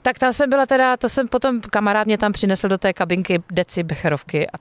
Tak 0.06 0.18
tam 0.18 0.32
jsem 0.32 0.50
byla 0.50 0.66
teda, 0.66 0.96
to 0.96 1.08
jsem 1.08 1.28
potom, 1.28 1.60
kamarád 1.60 2.06
mě 2.06 2.18
tam 2.18 2.32
přinesl 2.32 2.68
do 2.68 2.78
té 2.78 2.92
kabinky 2.92 3.42
deci 3.50 3.82
becherovky 3.82 4.46
a 4.50 4.52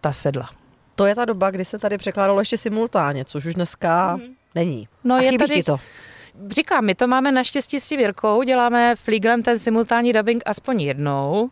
ta 0.00 0.12
sedla. 0.12 0.50
To 0.94 1.06
je 1.06 1.14
ta 1.14 1.24
doba, 1.24 1.50
kdy 1.50 1.64
se 1.64 1.78
tady 1.78 1.98
překládalo 1.98 2.40
ještě 2.40 2.58
simultánně, 2.58 3.24
což 3.24 3.44
už 3.44 3.54
dneska 3.54 4.16
mm. 4.16 4.22
není. 4.54 4.88
No 5.04 5.14
a 5.14 5.20
je 5.20 5.30
chybí 5.30 5.38
tady, 5.38 5.54
ti 5.54 5.62
to? 5.62 5.76
Říkám, 6.50 6.84
my 6.84 6.94
to 6.94 7.06
máme 7.06 7.32
naštěstí 7.32 7.80
s 7.80 7.88
tím 7.88 8.00
Jirkou, 8.00 8.42
děláme 8.42 8.96
Fliglem 8.96 9.42
ten 9.42 9.58
simultánní 9.58 10.12
dubbing 10.12 10.42
aspoň 10.46 10.80
jednou 10.80 11.50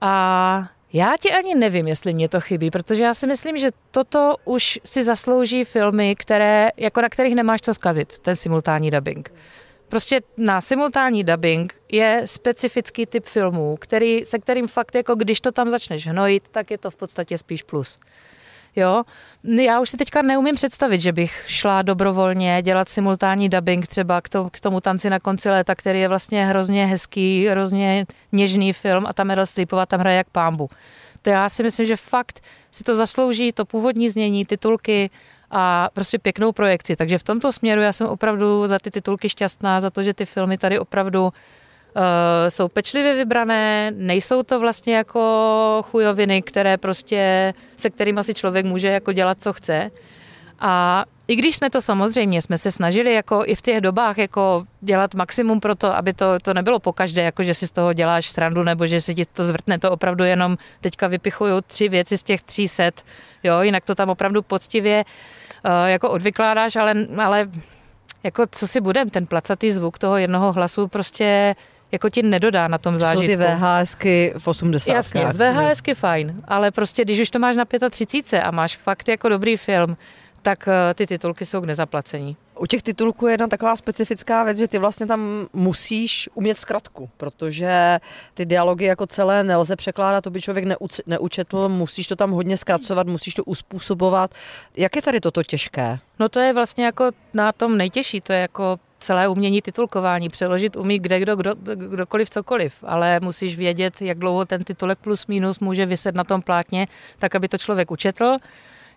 a 0.00 0.68
já 0.92 1.14
ti 1.20 1.32
ani 1.32 1.54
nevím, 1.54 1.88
jestli 1.88 2.14
mě 2.14 2.28
to 2.28 2.40
chybí, 2.40 2.70
protože 2.70 3.04
já 3.04 3.14
si 3.14 3.26
myslím, 3.26 3.56
že 3.56 3.70
toto 3.90 4.36
už 4.44 4.80
si 4.84 5.04
zaslouží 5.04 5.64
filmy, 5.64 6.16
které, 6.16 6.70
jako 6.76 7.00
na 7.00 7.08
kterých 7.08 7.34
nemáš 7.34 7.60
co 7.60 7.74
zkazit, 7.74 8.18
ten 8.18 8.36
simultánní 8.36 8.90
dubbing. 8.90 9.32
Prostě 9.90 10.20
na 10.36 10.60
simultánní 10.60 11.24
dubbing 11.24 11.74
je 11.92 12.22
specifický 12.24 13.06
typ 13.06 13.26
filmů, 13.26 13.76
který, 13.80 14.24
se 14.24 14.38
kterým 14.38 14.68
fakt 14.68 14.94
jako 14.94 15.14
když 15.14 15.40
to 15.40 15.52
tam 15.52 15.70
začneš 15.70 16.06
hnojit, 16.06 16.48
tak 16.48 16.70
je 16.70 16.78
to 16.78 16.90
v 16.90 16.96
podstatě 16.96 17.38
spíš 17.38 17.62
plus. 17.62 17.98
Jo, 18.76 19.02
já 19.44 19.80
už 19.80 19.90
si 19.90 19.96
teďka 19.96 20.22
neumím 20.22 20.54
představit, 20.54 21.00
že 21.00 21.12
bych 21.12 21.44
šla 21.46 21.82
dobrovolně 21.82 22.62
dělat 22.62 22.88
simultánní 22.88 23.48
dubbing 23.48 23.86
třeba 23.86 24.20
k 24.20 24.28
tomu, 24.28 24.50
k 24.50 24.60
tomu 24.60 24.80
tanci 24.80 25.10
na 25.10 25.18
konci 25.18 25.50
léta, 25.50 25.74
který 25.74 26.00
je 26.00 26.08
vlastně 26.08 26.46
hrozně 26.46 26.86
hezký, 26.86 27.46
hrozně 27.46 28.06
něžný 28.32 28.72
film 28.72 29.06
a 29.06 29.12
ta 29.12 29.24
Meryl 29.24 29.46
Streepová 29.46 29.86
tam 29.86 30.00
hraje 30.00 30.16
jak 30.16 30.30
pámbu. 30.30 30.68
To 31.22 31.30
já 31.30 31.48
si 31.48 31.62
myslím, 31.62 31.86
že 31.86 31.96
fakt 31.96 32.40
si 32.70 32.84
to 32.84 32.96
zaslouží, 32.96 33.52
to 33.52 33.64
původní 33.64 34.08
znění, 34.08 34.44
titulky 34.44 35.10
a 35.50 35.90
prostě 35.92 36.18
pěknou 36.18 36.52
projekci. 36.52 36.96
Takže 36.96 37.18
v 37.18 37.24
tomto 37.24 37.52
směru 37.52 37.80
já 37.80 37.92
jsem 37.92 38.06
opravdu 38.06 38.68
za 38.68 38.78
ty 38.78 38.90
titulky 38.90 39.28
šťastná, 39.28 39.80
za 39.80 39.90
to, 39.90 40.02
že 40.02 40.14
ty 40.14 40.24
filmy 40.24 40.58
tady 40.58 40.78
opravdu 40.78 41.32
Uh, 41.96 42.48
jsou 42.48 42.68
pečlivě 42.68 43.14
vybrané, 43.14 43.90
nejsou 43.96 44.42
to 44.42 44.60
vlastně 44.60 44.96
jako 44.96 45.84
chujoviny, 45.90 46.42
které 46.42 46.76
prostě, 46.76 47.54
se 47.76 47.90
kterými 47.90 48.24
si 48.24 48.34
člověk 48.34 48.66
může 48.66 48.88
jako 48.88 49.12
dělat, 49.12 49.42
co 49.42 49.52
chce. 49.52 49.90
A 50.60 51.04
i 51.28 51.36
když 51.36 51.56
jsme 51.56 51.70
to 51.70 51.80
samozřejmě, 51.80 52.42
jsme 52.42 52.58
se 52.58 52.70
snažili 52.70 53.14
jako 53.14 53.42
i 53.46 53.54
v 53.54 53.60
těch 53.60 53.80
dobách 53.80 54.18
jako 54.18 54.64
dělat 54.80 55.14
maximum 55.14 55.60
pro 55.60 55.74
to, 55.74 55.96
aby 55.96 56.12
to, 56.12 56.38
to 56.42 56.54
nebylo 56.54 56.78
pokaždé, 56.78 57.22
jako 57.22 57.42
že 57.42 57.54
si 57.54 57.66
z 57.66 57.70
toho 57.70 57.92
děláš 57.92 58.30
srandu 58.30 58.62
nebo 58.62 58.86
že 58.86 59.00
si 59.00 59.14
ti 59.14 59.24
to 59.24 59.44
zvrtne, 59.44 59.78
to 59.78 59.90
opravdu 59.90 60.24
jenom 60.24 60.58
teďka 60.80 61.06
vypichuju 61.06 61.60
tři 61.60 61.88
věci 61.88 62.18
z 62.18 62.22
těch 62.22 62.42
tří 62.42 62.68
set, 62.68 63.02
jo, 63.42 63.60
jinak 63.60 63.84
to 63.84 63.94
tam 63.94 64.10
opravdu 64.10 64.42
poctivě 64.42 65.04
uh, 65.04 65.39
jako 65.86 66.10
odvykládáš, 66.10 66.76
ale, 66.76 66.94
ale 67.18 67.48
jako 68.22 68.46
co 68.50 68.66
si 68.66 68.80
budem, 68.80 69.10
ten 69.10 69.26
placatý 69.26 69.72
zvuk 69.72 69.98
toho 69.98 70.16
jednoho 70.16 70.52
hlasu 70.52 70.88
prostě 70.88 71.56
jako 71.92 72.10
ti 72.10 72.22
nedodá 72.22 72.68
na 72.68 72.78
tom 72.78 72.96
zážitku. 72.96 73.32
Jsou 73.32 73.38
ty 73.38 73.54
VHSky 73.54 74.34
v 74.38 74.48
80. 74.48 74.92
Jasně, 74.92 75.32
z 75.32 75.36
VHSky 75.36 75.94
fajn, 75.94 76.42
ale 76.44 76.70
prostě 76.70 77.04
když 77.04 77.20
už 77.20 77.30
to 77.30 77.38
máš 77.38 77.56
na 77.56 77.64
35 77.64 78.42
a 78.42 78.50
máš 78.50 78.76
fakt 78.76 79.08
jako 79.08 79.28
dobrý 79.28 79.56
film, 79.56 79.96
tak 80.42 80.68
eh, 80.68 80.94
ty 80.94 81.06
titulky 81.06 81.46
jsou 81.46 81.60
k 81.60 81.64
nezaplacení. 81.64 82.36
U 82.60 82.66
těch 82.66 82.82
titulků 82.82 83.26
je 83.26 83.32
jedna 83.32 83.46
taková 83.46 83.76
specifická 83.76 84.44
věc, 84.44 84.58
že 84.58 84.68
ty 84.68 84.78
vlastně 84.78 85.06
tam 85.06 85.46
musíš 85.52 86.28
umět 86.34 86.58
zkratku, 86.58 87.10
protože 87.16 88.00
ty 88.34 88.46
dialogy 88.46 88.84
jako 88.84 89.06
celé 89.06 89.44
nelze 89.44 89.76
překládat, 89.76 90.24
to 90.24 90.30
by 90.30 90.40
člověk 90.40 90.64
neuc- 90.64 91.02
neučetl, 91.06 91.68
musíš 91.68 92.06
to 92.06 92.16
tam 92.16 92.30
hodně 92.30 92.56
zkracovat, 92.56 93.06
musíš 93.06 93.34
to 93.34 93.44
uspůsobovat. 93.44 94.34
Jak 94.76 94.96
je 94.96 95.02
tady 95.02 95.20
toto 95.20 95.42
těžké? 95.42 95.98
No 96.18 96.28
to 96.28 96.40
je 96.40 96.52
vlastně 96.52 96.84
jako 96.84 97.10
na 97.34 97.52
tom 97.52 97.76
nejtěžší, 97.76 98.20
to 98.20 98.32
je 98.32 98.40
jako 98.40 98.78
celé 99.00 99.28
umění 99.28 99.62
titulkování. 99.62 100.28
Přeložit 100.28 100.76
umí 100.76 100.98
kde 100.98 101.20
kdo, 101.20 101.36
kdo, 101.36 101.54
kdokoliv 101.74 102.30
cokoliv, 102.30 102.74
ale 102.86 103.20
musíš 103.20 103.56
vědět, 103.56 104.02
jak 104.02 104.18
dlouho 104.18 104.44
ten 104.44 104.64
titulek 104.64 104.98
plus 104.98 105.26
minus 105.26 105.58
může 105.58 105.86
vyset 105.86 106.14
na 106.14 106.24
tom 106.24 106.42
plátně, 106.42 106.88
tak 107.18 107.34
aby 107.34 107.48
to 107.48 107.58
člověk 107.58 107.90
učetl 107.90 108.36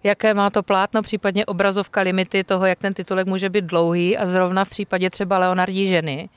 jaké 0.03 0.33
má 0.33 0.49
to 0.49 0.63
plátno, 0.63 1.01
případně 1.01 1.45
obrazovka 1.45 2.01
limity 2.01 2.43
toho, 2.43 2.65
jak 2.65 2.79
ten 2.79 2.93
titulek 2.93 3.27
může 3.27 3.49
být 3.49 3.65
dlouhý 3.65 4.17
a 4.17 4.25
zrovna 4.25 4.65
v 4.65 4.69
případě 4.69 5.09
třeba 5.09 5.37
Leonardí 5.37 5.87
ženy 5.87 6.29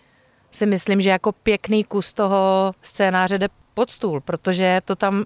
si 0.51 0.67
myslím, 0.67 1.01
že 1.01 1.11
jako 1.11 1.33
pěkný 1.33 1.85
kus 1.85 2.13
toho 2.13 2.73
scénáře 2.83 3.39
jde 3.39 3.49
pod 3.75 3.91
stůl, 3.91 4.21
protože 4.21 4.81
to 4.85 4.97
tam 4.97 5.25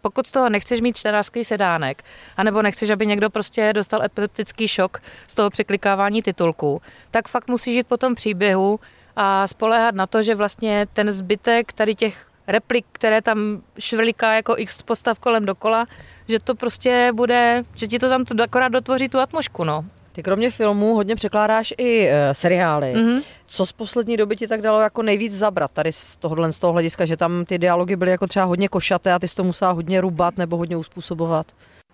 pokud 0.00 0.26
z 0.26 0.32
toho 0.32 0.48
nechceš 0.48 0.80
mít 0.80 0.96
čtenářský 0.96 1.44
sedánek, 1.44 2.02
anebo 2.36 2.62
nechceš, 2.62 2.90
aby 2.90 3.06
někdo 3.06 3.30
prostě 3.30 3.72
dostal 3.72 4.02
epileptický 4.02 4.68
šok 4.68 5.02
z 5.26 5.34
toho 5.34 5.50
překlikávání 5.50 6.22
titulku, 6.22 6.82
tak 7.10 7.28
fakt 7.28 7.48
musíš 7.48 7.76
jít 7.76 7.86
po 7.86 7.96
tom 7.96 8.14
příběhu 8.14 8.80
a 9.16 9.46
spolehat 9.46 9.94
na 9.94 10.06
to, 10.06 10.22
že 10.22 10.34
vlastně 10.34 10.86
ten 10.92 11.12
zbytek 11.12 11.72
tady 11.72 11.94
těch 11.94 12.25
replik, 12.48 12.86
které 12.92 13.22
tam 13.22 13.62
švrliká 13.78 14.34
jako 14.34 14.54
x 14.58 14.82
postav 14.82 15.18
kolem 15.18 15.46
dokola, 15.46 15.86
že 16.28 16.38
to 16.38 16.54
prostě 16.54 17.10
bude, 17.14 17.62
že 17.74 17.86
ti 17.86 17.98
to 17.98 18.08
tam 18.08 18.24
to 18.24 18.42
akorát 18.42 18.68
dotvoří 18.68 19.08
tu 19.08 19.18
atmošku, 19.18 19.64
no. 19.64 19.84
Ty 20.12 20.22
kromě 20.22 20.50
filmů 20.50 20.94
hodně 20.94 21.14
překládáš 21.14 21.74
i 21.78 22.08
uh, 22.08 22.12
seriály. 22.32 22.94
Mm-hmm. 22.94 23.22
Co 23.46 23.66
z 23.66 23.72
poslední 23.72 24.16
doby 24.16 24.36
ti 24.36 24.46
tak 24.46 24.62
dalo 24.62 24.80
jako 24.80 25.02
nejvíc 25.02 25.32
zabrat 25.32 25.70
tady 25.70 25.92
z 25.92 26.16
tohohle 26.16 26.52
z 26.52 26.58
toho 26.58 26.72
hlediska, 26.72 27.04
že 27.04 27.16
tam 27.16 27.44
ty 27.44 27.58
dialogy 27.58 27.96
byly 27.96 28.10
jako 28.10 28.26
třeba 28.26 28.44
hodně 28.44 28.68
košaté 28.68 29.12
a 29.12 29.18
ty 29.18 29.28
jsi 29.28 29.34
to 29.34 29.44
musela 29.44 29.70
hodně 29.70 30.00
rubat 30.00 30.36
nebo 30.36 30.56
hodně 30.56 30.76
uspůsobovat? 30.76 31.46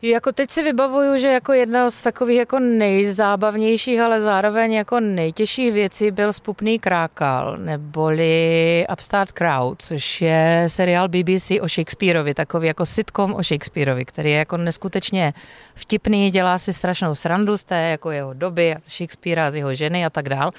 Jako 0.05 0.33
teď 0.33 0.51
si 0.51 0.63
vybavuju, 0.63 1.17
že 1.19 1.29
jako 1.29 1.53
jedna 1.53 1.91
z 1.91 2.03
takových 2.03 2.39
jako 2.39 2.59
nejzábavnějších, 2.59 4.01
ale 4.01 4.21
zároveň 4.21 4.73
jako 4.73 5.01
nejtěžších 5.01 5.73
věcí 5.73 6.11
byl 6.11 6.33
Spupný 6.33 6.79
krákal, 6.79 7.57
neboli 7.57 8.87
Upstart 8.93 9.33
Crowd, 9.33 9.83
což 9.83 10.21
je 10.21 10.65
seriál 10.67 11.09
BBC 11.09 11.51
o 11.61 11.69
Shakespeareovi, 11.69 12.35
takový 12.35 12.67
jako 12.67 12.87
sitcom 12.87 13.35
o 13.35 13.43
Shakespeareovi, 13.43 14.05
který 14.05 14.31
je 14.31 14.37
jako 14.37 14.57
neskutečně 14.57 15.33
vtipný, 15.75 16.31
dělá 16.31 16.59
si 16.59 16.73
strašnou 16.73 17.15
srandu 17.15 17.57
z 17.57 17.65
té 17.65 17.91
jako 17.91 18.11
jeho 18.11 18.33
doby, 18.35 18.77
Shakespearea, 18.87 19.51
z 19.51 19.57
jeho 19.57 19.75
ženy 19.75 20.05
a 20.05 20.11
tak 20.11 20.29
dál, 20.29 20.51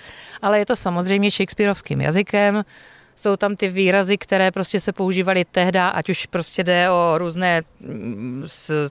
ale 0.41 0.59
je 0.59 0.65
to 0.65 0.75
samozřejmě 0.75 1.31
Shakespeareovským 1.31 2.01
jazykem, 2.01 2.63
jsou 3.15 3.35
tam 3.35 3.55
ty 3.55 3.67
výrazy, 3.67 4.17
které 4.17 4.51
prostě 4.51 4.79
se 4.79 4.91
používaly 4.91 5.45
tehdy, 5.45 5.79
ať 5.79 6.09
už 6.09 6.25
prostě 6.25 6.63
jde 6.63 6.89
o 6.89 7.17
různé 7.17 7.61
mm, 7.79 8.47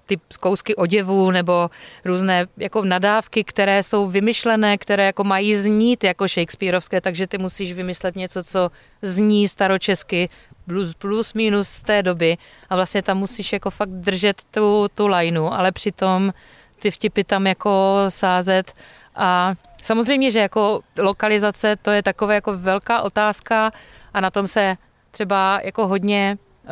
ty 0.06 0.20
kousky 0.40 0.76
oděvů 0.76 1.30
nebo 1.30 1.70
různé 2.04 2.46
jako 2.56 2.84
nadávky, 2.84 3.44
které 3.44 3.82
jsou 3.82 4.06
vymyšlené, 4.06 4.78
které 4.78 5.06
jako 5.06 5.24
mají 5.24 5.56
znít 5.56 6.04
jako 6.04 6.28
Shakespeareovské, 6.28 7.00
takže 7.00 7.26
ty 7.26 7.38
musíš 7.38 7.72
vymyslet 7.72 8.16
něco, 8.16 8.42
co 8.42 8.70
zní 9.02 9.48
staročesky, 9.48 10.28
plus, 10.66 10.94
plus 10.94 11.34
minus 11.34 11.68
z 11.68 11.82
té 11.82 12.02
doby. 12.02 12.36
A 12.70 12.76
vlastně 12.76 13.02
tam 13.02 13.18
musíš 13.18 13.52
jako 13.52 13.70
fakt 13.70 13.90
držet 13.90 14.42
tu, 14.50 14.86
tu 14.94 15.06
lineu, 15.06 15.46
ale 15.46 15.72
přitom 15.72 16.32
ty 16.78 16.90
vtipy 16.90 17.24
tam 17.24 17.46
jako 17.46 18.04
sázet 18.08 18.72
a 19.14 19.54
samozřejmě, 19.82 20.30
že 20.30 20.38
jako 20.38 20.80
lokalizace 20.98 21.76
to 21.76 21.90
je 21.90 22.02
takové 22.02 22.34
jako 22.34 22.52
velká 22.56 23.02
otázka, 23.02 23.72
a 24.14 24.20
na 24.20 24.30
tom 24.30 24.46
se 24.46 24.76
třeba 25.10 25.60
jako 25.64 25.86
hodně 25.86 26.38
uh, 26.64 26.70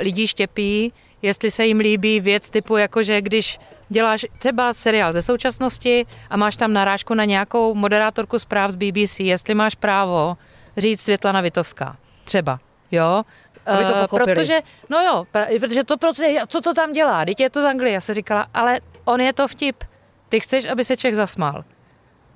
lidí 0.00 0.26
štěpí, 0.26 0.92
jestli 1.22 1.50
se 1.50 1.66
jim 1.66 1.78
líbí 1.78 2.20
věc 2.20 2.50
typu, 2.50 2.76
jako 2.76 3.02
že 3.02 3.20
když 3.20 3.60
děláš 3.88 4.26
třeba 4.38 4.72
seriál 4.72 5.12
ze 5.12 5.22
současnosti 5.22 6.06
a 6.30 6.36
máš 6.36 6.56
tam 6.56 6.72
narážku 6.72 7.14
na 7.14 7.24
nějakou 7.24 7.74
moderátorku 7.74 8.38
zpráv 8.38 8.70
z 8.70 8.76
BBC, 8.76 9.20
jestli 9.20 9.54
máš 9.54 9.74
právo 9.74 10.36
říct 10.76 11.00
Světlana 11.00 11.40
Vitovská. 11.40 11.96
Třeba, 12.24 12.60
jo? 12.90 13.22
Aby 13.66 13.84
to 13.84 13.94
uh, 13.94 14.18
protože, 14.18 14.60
no 14.88 15.00
jo, 15.00 15.26
protože 15.60 15.84
to 15.84 15.96
prostě, 15.96 16.40
co 16.46 16.60
to 16.60 16.74
tam 16.74 16.92
dělá? 16.92 17.24
Dítě 17.24 17.42
je 17.42 17.50
to 17.50 17.62
z 17.62 17.66
Anglie. 17.66 17.92
Já 17.92 18.00
se 18.00 18.14
říkala, 18.14 18.46
ale 18.54 18.80
on 19.04 19.20
je 19.20 19.32
to 19.32 19.48
vtip. 19.48 19.84
Ty 20.28 20.40
chceš, 20.40 20.64
aby 20.64 20.84
se 20.84 20.96
Čech 20.96 21.16
zasmál. 21.16 21.64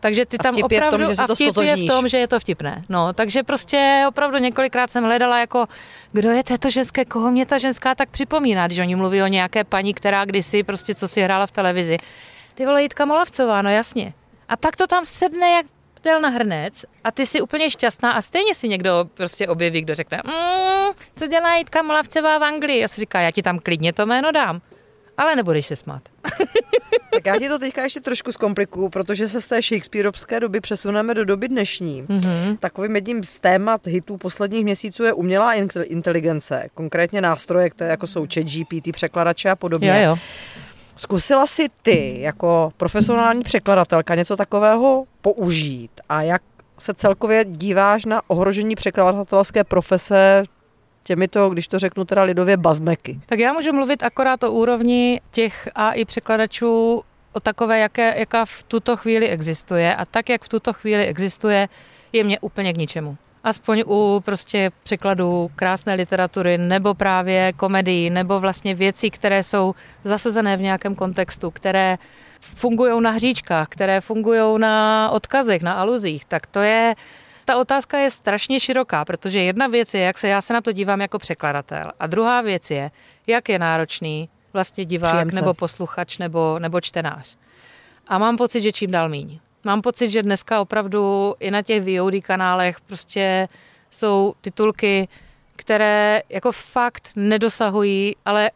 Takže 0.03 0.27
ty 0.27 0.39
tam 0.39 0.57
opravdu, 0.63 0.79
je 0.79 0.87
v 0.87 0.91
tom, 0.91 1.15
že 1.15 1.23
a 1.23 1.35
vtip 1.35 1.57
je 1.63 1.77
v 1.77 1.87
tom, 1.87 2.09
že 2.09 2.19
je 2.19 2.29
to 2.29 2.41
vtipné. 2.41 2.83
No, 2.89 3.13
takže 3.13 3.43
prostě 3.43 4.05
opravdu 4.09 4.39
několikrát 4.39 4.91
jsem 4.91 5.05
hledala 5.05 5.39
jako, 5.39 5.67
kdo 6.13 6.31
je 6.31 6.45
této 6.45 6.71
ženské, 6.71 7.05
koho 7.05 7.31
mě 7.31 7.47
ta 7.47 7.59
ženská 7.59 7.95
tak 7.95 8.11
připomíná, 8.11 8.67
když 8.67 8.79
oni 8.79 8.97
mluví 8.97 9.23
o 9.23 9.27
nějaké 9.27 9.65
paní, 9.65 9.95
která 9.95 10.25
kdysi 10.25 10.63
prostě 10.63 10.95
co 10.95 11.09
si 11.09 11.23
hrála 11.23 11.47
v 11.47 11.51
televizi. 11.51 11.99
Ty 12.55 12.67
vole 12.67 12.83
Jitka 12.83 13.05
Molavcová, 13.05 13.63
no 13.63 13.71
jasně. 13.71 14.13
A 14.49 14.57
pak 14.57 14.77
to 14.77 14.87
tam 14.87 15.05
sedne 15.05 15.51
jak 15.51 15.67
dal 16.05 16.21
na 16.21 16.29
hrnec 16.29 16.85
a 17.05 17.11
ty 17.11 17.27
jsi 17.27 17.41
úplně 17.41 17.71
šťastná 17.71 18.13
a 18.13 18.21
stejně 18.21 18.55
si 18.55 18.69
někdo 18.69 19.09
prostě 19.15 19.49
objeví, 19.49 19.81
kdo 19.81 19.95
řekne, 19.95 20.23
mm, 20.25 20.93
co 21.17 21.27
dělá 21.27 21.57
Jitka 21.57 21.83
Molavcová 21.83 22.39
v 22.39 22.45
Anglii? 22.45 22.81
Já 22.81 22.89
si 22.89 23.01
říká, 23.01 23.21
já 23.21 23.31
ti 23.31 23.43
tam 23.43 23.59
klidně 23.59 23.93
to 23.93 24.07
jméno 24.07 24.33
dám, 24.33 24.61
ale 25.23 25.37
nebudeš 25.37 25.67
se 25.67 25.77
smát. 25.77 26.03
Tak 27.15 27.27
já 27.27 27.39
ti 27.39 27.49
to 27.49 27.59
teďka 27.59 27.83
ještě 27.83 28.01
trošku 28.01 28.33
zkomplikuju, 28.33 28.89
protože 28.89 29.29
se 29.29 29.41
z 29.41 29.47
té 29.47 29.63
Shakespeareovské 29.63 30.41
doby 30.41 30.61
přesuneme 30.61 31.15
do 31.15 31.25
doby 31.25 31.49
dnešní. 31.49 32.03
Mm-hmm. 32.03 32.57
Takovým 32.59 32.95
jedním 32.95 33.25
z 33.25 33.39
témat 33.39 33.87
hitů 33.87 34.17
posledních 34.17 34.65
měsíců 34.65 35.05
je 35.05 35.13
umělá 35.13 35.55
inteligence, 35.85 36.69
konkrétně 36.75 37.21
nástroje, 37.21 37.71
které 37.71 37.91
jako 37.91 38.07
jsou 38.07 38.27
chat 38.35 38.45
GPT, 38.45 38.93
překladače 38.93 39.51
a 39.51 39.57
podobně. 39.57 39.89
Jo, 39.89 40.11
jo. 40.11 40.17
Zkusila 40.97 41.47
si 41.47 41.69
ty 41.83 42.17
jako 42.21 42.73
profesionální 42.77 43.43
překladatelka 43.43 44.15
něco 44.15 44.37
takového 44.37 45.05
použít 45.23 45.91
a 46.09 46.23
jak 46.23 46.43
se 46.79 46.95
celkově 46.95 47.45
díváš 47.45 48.05
na 48.05 48.23
ohrožení 48.27 48.75
překladatelské 48.75 49.65
profese 49.65 50.43
těmito, 51.03 51.51
když 51.51 51.69
to 51.69 51.79
řeknu 51.79 52.05
teda 52.05 52.23
lidově, 52.23 52.57
bazmeky? 52.57 53.21
Tak 53.27 53.39
já 53.39 53.53
můžu 53.53 53.73
mluvit 53.73 54.03
akorát 54.03 54.43
o 54.43 54.53
úrovni 54.53 55.21
těch 55.31 55.69
AI 55.75 56.05
překladačů, 56.05 57.03
o 57.33 57.41
takové, 57.41 57.79
jaké, 57.79 58.19
jaká 58.19 58.45
v 58.45 58.63
tuto 58.63 58.97
chvíli 58.97 59.29
existuje. 59.29 59.97
A 59.97 60.05
tak, 60.05 60.29
jak 60.29 60.43
v 60.43 60.49
tuto 60.49 60.73
chvíli 60.73 61.07
existuje, 61.07 61.69
je 62.13 62.25
mě 62.25 62.41
úplně 62.41 62.73
k 62.73 62.77
ničemu 62.77 63.17
aspoň 63.45 63.85
u 63.87 64.23
prostě 64.25 64.71
překladů 64.83 65.51
krásné 65.57 65.95
literatury 65.95 66.59
nebo 66.59 66.95
právě 66.95 67.53
komedii 67.53 68.11
nebo 68.11 68.41
vlastně 68.41 68.75
věcí, 68.75 69.11
které 69.11 69.43
jsou 69.43 69.75
zasazené 70.05 70.57
v 70.57 70.61
nějakém 70.61 70.95
kontextu, 70.95 71.51
které 71.51 71.99
fungují 72.41 73.03
na 73.03 73.11
hříčkách, 73.11 73.69
které 73.69 74.01
fungují 74.01 74.61
na 74.61 75.11
odkazech, 75.11 75.63
na 75.63 75.73
aluzích, 75.73 76.25
tak 76.25 76.47
to 76.47 76.61
je, 76.61 76.95
ta 77.45 77.59
otázka 77.59 77.99
je 77.99 78.11
strašně 78.11 78.61
široká, 78.61 79.05
protože 79.05 79.43
jedna 79.43 79.67
věc 79.67 79.95
je, 79.95 80.01
jak 80.01 80.19
se 80.19 80.29
já 80.29 80.41
se 80.41 80.53
na 80.53 80.61
to 80.61 80.73
dívám 80.73 81.01
jako 81.01 81.19
překladatel 81.19 81.85
a 82.01 82.07
druhá 82.07 82.41
věc 82.41 82.71
je, 82.71 82.91
jak 83.27 83.49
je 83.49 83.59
náročný 83.59 84.29
vlastně 84.53 84.85
divák 84.85 85.13
Příjemce. 85.13 85.37
nebo 85.37 85.55
posluchač 85.55 86.19
nebo, 86.19 86.59
nebo 86.59 86.81
čtenář. 86.81 87.37
A 88.09 88.19
mám 88.19 88.37
pocit, 88.37 88.61
že 88.61 88.73
čím 88.73 88.91
dál 88.91 89.09
míň. 89.09 89.39
Mám 89.65 89.83
pocit, 89.83 90.11
že 90.11 90.23
dneska 90.23 90.61
opravdu 90.61 91.35
i 91.41 91.51
na 91.51 91.63
těch 91.63 91.83
VOD 91.83 92.15
kanálech 92.23 92.81
prostě 92.81 93.49
jsou 93.91 94.35
titulky, 94.41 95.09
které 95.57 96.23
jako 96.29 96.53
fakt 96.53 97.11
nedosahují, 97.17 98.17
ale 98.25 98.51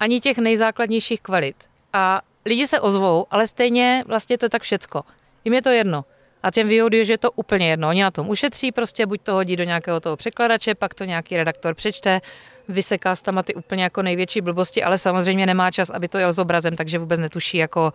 ani 0.00 0.20
těch 0.20 0.38
nejzákladnějších 0.38 1.20
kvalit. 1.20 1.56
A 1.92 2.20
lidi 2.44 2.66
se 2.66 2.80
ozvou, 2.80 3.26
ale 3.30 3.46
stejně 3.46 4.04
vlastně 4.06 4.38
to 4.38 4.44
je 4.44 4.50
tak 4.50 4.62
všecko. 4.62 5.02
Jim 5.44 5.54
je 5.54 5.62
to 5.62 5.68
jedno. 5.68 6.04
A 6.44 6.50
těm 6.50 6.68
VOD 6.68 6.92
že 7.02 7.12
je 7.12 7.18
to 7.18 7.30
úplně 7.30 7.70
jedno. 7.70 7.88
Oni 7.88 8.02
na 8.02 8.10
tom 8.10 8.28
ušetří, 8.28 8.72
prostě 8.72 9.06
buď 9.06 9.20
to 9.22 9.32
hodí 9.32 9.56
do 9.56 9.64
nějakého 9.64 10.00
toho 10.00 10.16
překladače, 10.16 10.74
pak 10.74 10.94
to 10.94 11.04
nějaký 11.04 11.36
redaktor 11.36 11.74
přečte, 11.74 12.20
vyseká 12.68 13.16
tam 13.16 13.42
ty 13.44 13.54
úplně 13.54 13.82
jako 13.82 14.02
největší 14.02 14.40
blbosti, 14.40 14.82
ale 14.82 14.98
samozřejmě 14.98 15.46
nemá 15.46 15.70
čas, 15.70 15.90
aby 15.90 16.08
to 16.08 16.18
jel 16.18 16.32
s 16.32 16.38
obrazem, 16.38 16.76
takže 16.76 16.98
vůbec 16.98 17.20
netuší 17.20 17.56
jako 17.56 17.92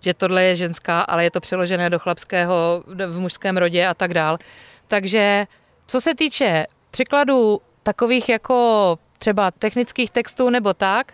že 0.00 0.14
tohle 0.14 0.42
je 0.44 0.56
ženská, 0.56 1.00
ale 1.00 1.24
je 1.24 1.30
to 1.30 1.40
přeložené 1.40 1.90
do 1.90 1.98
chlapského 1.98 2.84
v 3.06 3.20
mužském 3.20 3.56
rodě 3.56 3.86
a 3.86 3.94
tak 3.94 4.14
dál. 4.14 4.38
Takže 4.88 5.46
co 5.86 6.00
se 6.00 6.14
týče 6.14 6.66
překladů 6.90 7.60
takových 7.82 8.28
jako 8.28 8.98
třeba 9.18 9.50
technických 9.50 10.10
textů 10.10 10.50
nebo 10.50 10.74
tak, 10.74 11.12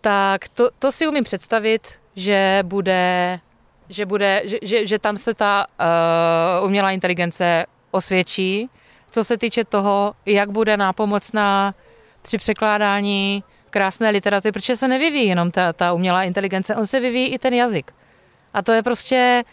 tak 0.00 0.48
to, 0.48 0.70
to 0.78 0.92
si 0.92 1.08
umím 1.08 1.24
představit, 1.24 1.88
že 2.16 2.58
bude, 2.62 3.40
že, 3.90 4.06
bude, 4.06 4.42
že, 4.44 4.58
že, 4.62 4.86
že 4.86 4.98
tam 4.98 5.16
se 5.16 5.34
ta 5.34 5.66
uh, 6.60 6.66
umělá 6.66 6.90
inteligence 6.90 7.66
osvědčí. 7.90 8.68
Co 9.10 9.24
se 9.24 9.38
týče 9.38 9.64
toho, 9.64 10.14
jak 10.26 10.50
bude 10.50 10.76
nápomocná 10.76 11.74
při 12.22 12.38
překládání 12.38 13.44
krásné 13.70 14.10
literatury, 14.10 14.52
protože 14.52 14.76
se 14.76 14.88
nevyvíjí 14.88 15.28
jenom 15.28 15.50
ta, 15.50 15.72
ta 15.72 15.92
umělá 15.92 16.22
inteligence, 16.22 16.76
on 16.76 16.86
se 16.86 17.00
vyvíjí 17.00 17.28
i 17.28 17.38
ten 17.38 17.54
jazyk. 17.54 17.94
A 18.54 18.62
to 18.62 18.72
je 18.72 18.82
prostě, 18.82 19.44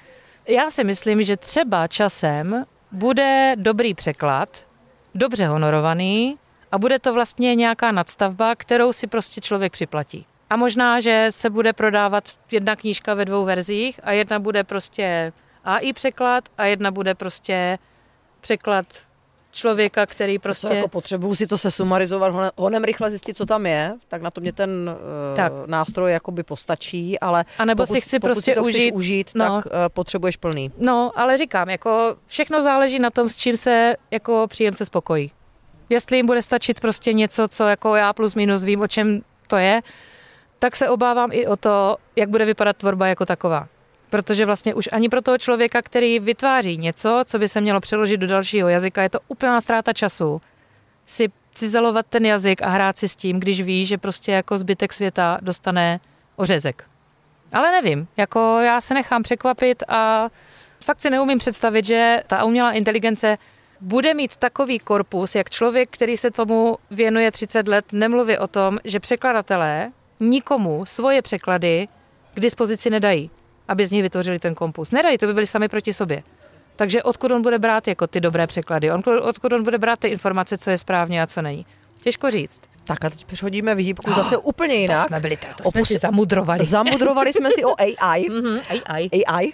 já 0.47 0.69
si 0.69 0.83
myslím, 0.83 1.23
že 1.23 1.37
třeba 1.37 1.87
časem 1.87 2.65
bude 2.91 3.55
dobrý 3.57 3.93
překlad, 3.93 4.49
dobře 5.15 5.47
honorovaný 5.47 6.37
a 6.71 6.77
bude 6.77 6.99
to 6.99 7.13
vlastně 7.13 7.55
nějaká 7.55 7.91
nadstavba, 7.91 8.55
kterou 8.55 8.93
si 8.93 9.07
prostě 9.07 9.41
člověk 9.41 9.73
připlatí. 9.73 10.25
A 10.49 10.55
možná, 10.55 10.99
že 10.99 11.27
se 11.29 11.49
bude 11.49 11.73
prodávat 11.73 12.23
jedna 12.51 12.75
knížka 12.75 13.13
ve 13.13 13.25
dvou 13.25 13.45
verzích 13.45 13.99
a 14.03 14.11
jedna 14.11 14.39
bude 14.39 14.63
prostě 14.63 15.33
AI 15.63 15.93
překlad 15.93 16.43
a 16.57 16.65
jedna 16.65 16.91
bude 16.91 17.15
prostě 17.15 17.79
překlad 18.41 18.85
člověka, 19.51 20.05
který 20.05 20.39
prostě... 20.39 20.67
To 20.67 20.73
jako 20.73 20.87
potřebuju 20.87 21.35
si 21.35 21.47
to 21.47 21.57
se 21.57 21.71
sumarizovat, 21.71 22.53
honem 22.57 22.83
rychle 22.83 23.09
zjistit, 23.09 23.37
co 23.37 23.45
tam 23.45 23.65
je, 23.65 23.95
tak 24.07 24.21
na 24.21 24.31
to 24.31 24.41
mě 24.41 24.53
ten 24.53 24.69
uh, 24.89 25.35
tak. 25.35 25.53
nástroj 25.65 26.11
jakoby 26.11 26.43
postačí, 26.43 27.19
ale 27.19 27.45
a 27.59 27.65
nebo 27.65 27.83
pokud, 27.83 27.93
si 27.93 28.01
chci 28.01 28.19
pokud 28.19 28.27
prostě 28.27 28.51
si 28.51 28.55
to 28.55 28.63
užít, 28.63 28.93
užít 28.93 29.31
no. 29.35 29.45
tak 29.45 29.65
uh, 29.65 29.71
potřebuješ 29.87 30.37
plný. 30.37 30.71
No, 30.77 31.11
ale 31.15 31.37
říkám, 31.37 31.69
jako 31.69 32.15
všechno 32.27 32.63
záleží 32.63 32.99
na 32.99 33.09
tom, 33.09 33.29
s 33.29 33.37
čím 33.37 33.57
se 33.57 33.95
jako 34.11 34.47
příjemce 34.47 34.85
spokojí. 34.85 35.31
Jestli 35.89 36.17
jim 36.17 36.25
bude 36.25 36.41
stačit 36.41 36.79
prostě 36.79 37.13
něco, 37.13 37.47
co 37.47 37.67
jako 37.67 37.95
já 37.95 38.13
plus 38.13 38.35
minus 38.35 38.63
vím, 38.63 38.81
o 38.81 38.87
čem 38.87 39.21
to 39.47 39.57
je, 39.57 39.81
tak 40.59 40.75
se 40.75 40.89
obávám 40.89 41.29
i 41.33 41.47
o 41.47 41.55
to, 41.55 41.97
jak 42.15 42.29
bude 42.29 42.45
vypadat 42.45 42.77
tvorba 42.77 43.07
jako 43.07 43.25
taková. 43.25 43.67
Protože 44.09 44.45
vlastně 44.45 44.73
už 44.73 44.89
ani 44.91 45.09
pro 45.09 45.21
toho 45.21 45.37
člověka, 45.37 45.81
který 45.81 46.19
vytváří 46.19 46.77
něco, 46.77 47.23
co 47.25 47.39
by 47.39 47.47
se 47.47 47.61
mělo 47.61 47.79
přeložit 47.79 48.17
do 48.17 48.27
dalšího 48.27 48.69
jazyka, 48.69 49.01
je 49.01 49.09
to 49.09 49.19
úplná 49.27 49.61
ztráta 49.61 49.93
času 49.93 50.41
si 51.05 51.29
cizelovat 51.53 52.05
ten 52.09 52.25
jazyk 52.25 52.61
a 52.61 52.69
hrát 52.69 52.97
si 52.97 53.09
s 53.09 53.15
tím, 53.15 53.39
když 53.39 53.61
ví, 53.61 53.85
že 53.85 53.97
prostě 53.97 54.31
jako 54.31 54.57
zbytek 54.57 54.93
světa 54.93 55.37
dostane 55.41 55.99
ořezek. 56.35 56.83
Ale 57.53 57.71
nevím, 57.71 58.07
jako 58.17 58.59
já 58.59 58.81
se 58.81 58.93
nechám 58.93 59.23
překvapit 59.23 59.83
a 59.87 60.29
fakt 60.83 61.01
si 61.01 61.09
neumím 61.09 61.39
představit, 61.39 61.85
že 61.85 62.23
ta 62.27 62.43
umělá 62.43 62.71
inteligence 62.71 63.37
bude 63.81 64.13
mít 64.13 64.35
takový 64.35 64.79
korpus, 64.79 65.35
jak 65.35 65.49
člověk, 65.49 65.89
který 65.89 66.17
se 66.17 66.31
tomu 66.31 66.77
věnuje 66.91 67.31
30 67.31 67.67
let, 67.67 67.85
nemluví 67.91 68.37
o 68.37 68.47
tom, 68.47 68.77
že 68.83 68.99
překladatelé 68.99 69.91
nikomu 70.19 70.85
svoje 70.85 71.21
překlady 71.21 71.87
k 72.33 72.39
dispozici 72.39 72.89
nedají 72.89 73.29
aby 73.67 73.85
z 73.85 73.91
nich 73.91 74.01
vytvořili 74.01 74.39
ten 74.39 74.55
kompus. 74.55 74.91
Nedají, 74.91 75.17
to 75.17 75.27
by 75.27 75.33
byli 75.33 75.47
sami 75.47 75.67
proti 75.67 75.93
sobě. 75.93 76.23
Takže 76.75 77.03
odkud 77.03 77.31
on 77.31 77.41
bude 77.41 77.59
brát 77.59 77.87
jako 77.87 78.07
ty 78.07 78.19
dobré 78.19 78.47
překlady? 78.47 78.91
On, 78.91 79.01
odkud 79.21 79.53
on 79.53 79.63
bude 79.63 79.77
brát 79.77 79.99
ty 79.99 80.07
informace, 80.07 80.57
co 80.57 80.69
je 80.69 80.77
správně 80.77 81.21
a 81.21 81.27
co 81.27 81.41
není? 81.41 81.65
Těžko 82.01 82.31
říct. 82.31 82.61
Tak 82.83 83.05
a 83.05 83.09
teď 83.09 83.25
přechodíme 83.25 83.75
výhybku 83.75 84.13
zase 84.13 84.37
oh, 84.37 84.47
úplně 84.47 84.75
jinak. 84.75 85.01
To 85.01 85.07
jsme 85.07 85.19
byli, 85.19 85.37
to 85.63 85.71
jsme 85.71 85.85
si 85.85 85.97
zamudrovali. 85.97 86.65
Zamudrovali 86.65 87.33
jsme 87.33 87.51
si 87.51 87.65
o 87.65 87.81
AI. 87.81 88.29
mm-hmm, 88.29 88.61
AI. 88.85 89.09
AI. 89.25 89.51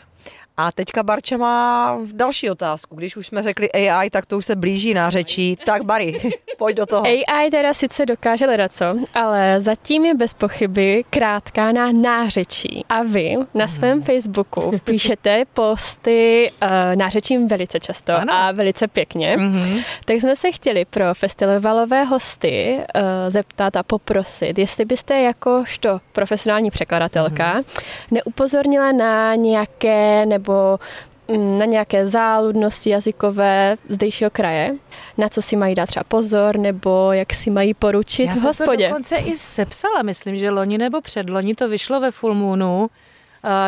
A 0.57 0.71
teďka 0.71 1.03
Barča 1.03 1.37
má 1.37 1.97
další 2.11 2.49
otázku. 2.49 2.95
Když 2.95 3.17
už 3.17 3.27
jsme 3.27 3.43
řekli 3.43 3.71
AI, 3.71 4.09
tak 4.09 4.25
to 4.25 4.37
už 4.37 4.45
se 4.45 4.55
blíží 4.55 4.93
na 4.93 5.09
řečí. 5.09 5.57
Tak 5.65 5.83
Bary, 5.83 6.33
pojď 6.57 6.77
do 6.77 6.85
toho. 6.85 7.03
AI 7.05 7.51
teda 7.51 7.73
sice 7.73 8.05
dokáže 8.05 8.45
co, 8.69 8.85
ale 9.13 9.61
zatím 9.61 10.05
je 10.05 10.15
bez 10.15 10.33
pochyby 10.33 11.03
krátká 11.09 11.71
na 11.71 11.91
nářečí. 11.91 12.85
A 12.89 13.03
vy 13.03 13.35
na 13.53 13.67
svém 13.67 13.97
hmm. 13.97 14.03
Facebooku 14.03 14.79
píšete 14.83 15.45
posty 15.53 16.51
uh, 16.63 16.69
nářečím 16.95 17.47
velice 17.47 17.79
často 17.79 18.13
ano. 18.13 18.33
a 18.33 18.51
velice 18.51 18.87
pěkně. 18.87 19.37
Mm-hmm. 19.37 19.83
Tak 20.05 20.15
jsme 20.15 20.35
se 20.35 20.51
chtěli 20.51 20.85
pro 20.85 21.13
festivalové 21.13 22.03
hosty 22.03 22.77
uh, 22.77 23.01
zeptat 23.27 23.75
a 23.75 23.83
poprosit, 23.83 24.57
jestli 24.57 24.85
byste 24.85 25.21
jakožto 25.21 25.99
profesionální 26.11 26.71
překladatelka 26.71 27.61
mm-hmm. 27.61 27.83
neupozornila 28.11 28.91
na 28.91 29.35
nějaké 29.35 30.25
nebo 30.25 30.42
nebo 30.43 30.79
mm, 31.27 31.59
na 31.59 31.65
nějaké 31.65 32.07
záludnosti 32.07 32.89
jazykové 32.89 33.77
zdejšího 33.89 34.29
kraje, 34.29 34.75
na 35.17 35.29
co 35.29 35.41
si 35.41 35.55
mají 35.55 35.75
dát 35.75 35.85
třeba 35.85 36.03
pozor, 36.03 36.57
nebo 36.57 37.11
jak 37.11 37.33
si 37.33 37.49
mají 37.49 37.73
poručit 37.73 38.25
Já 38.25 38.33
v 38.33 38.43
hospodě. 38.43 38.49
Já 38.49 38.53
jsem 38.53 38.77
to 38.77 38.89
dokonce 38.89 39.15
i 39.15 39.37
sepsala, 39.37 40.01
myslím, 40.01 40.37
že 40.37 40.49
loni 40.49 40.77
nebo 40.77 41.01
předloni 41.01 41.55
to 41.55 41.69
vyšlo 41.69 41.99
ve 41.99 42.11
Full 42.11 42.33
Moonu, 42.33 42.89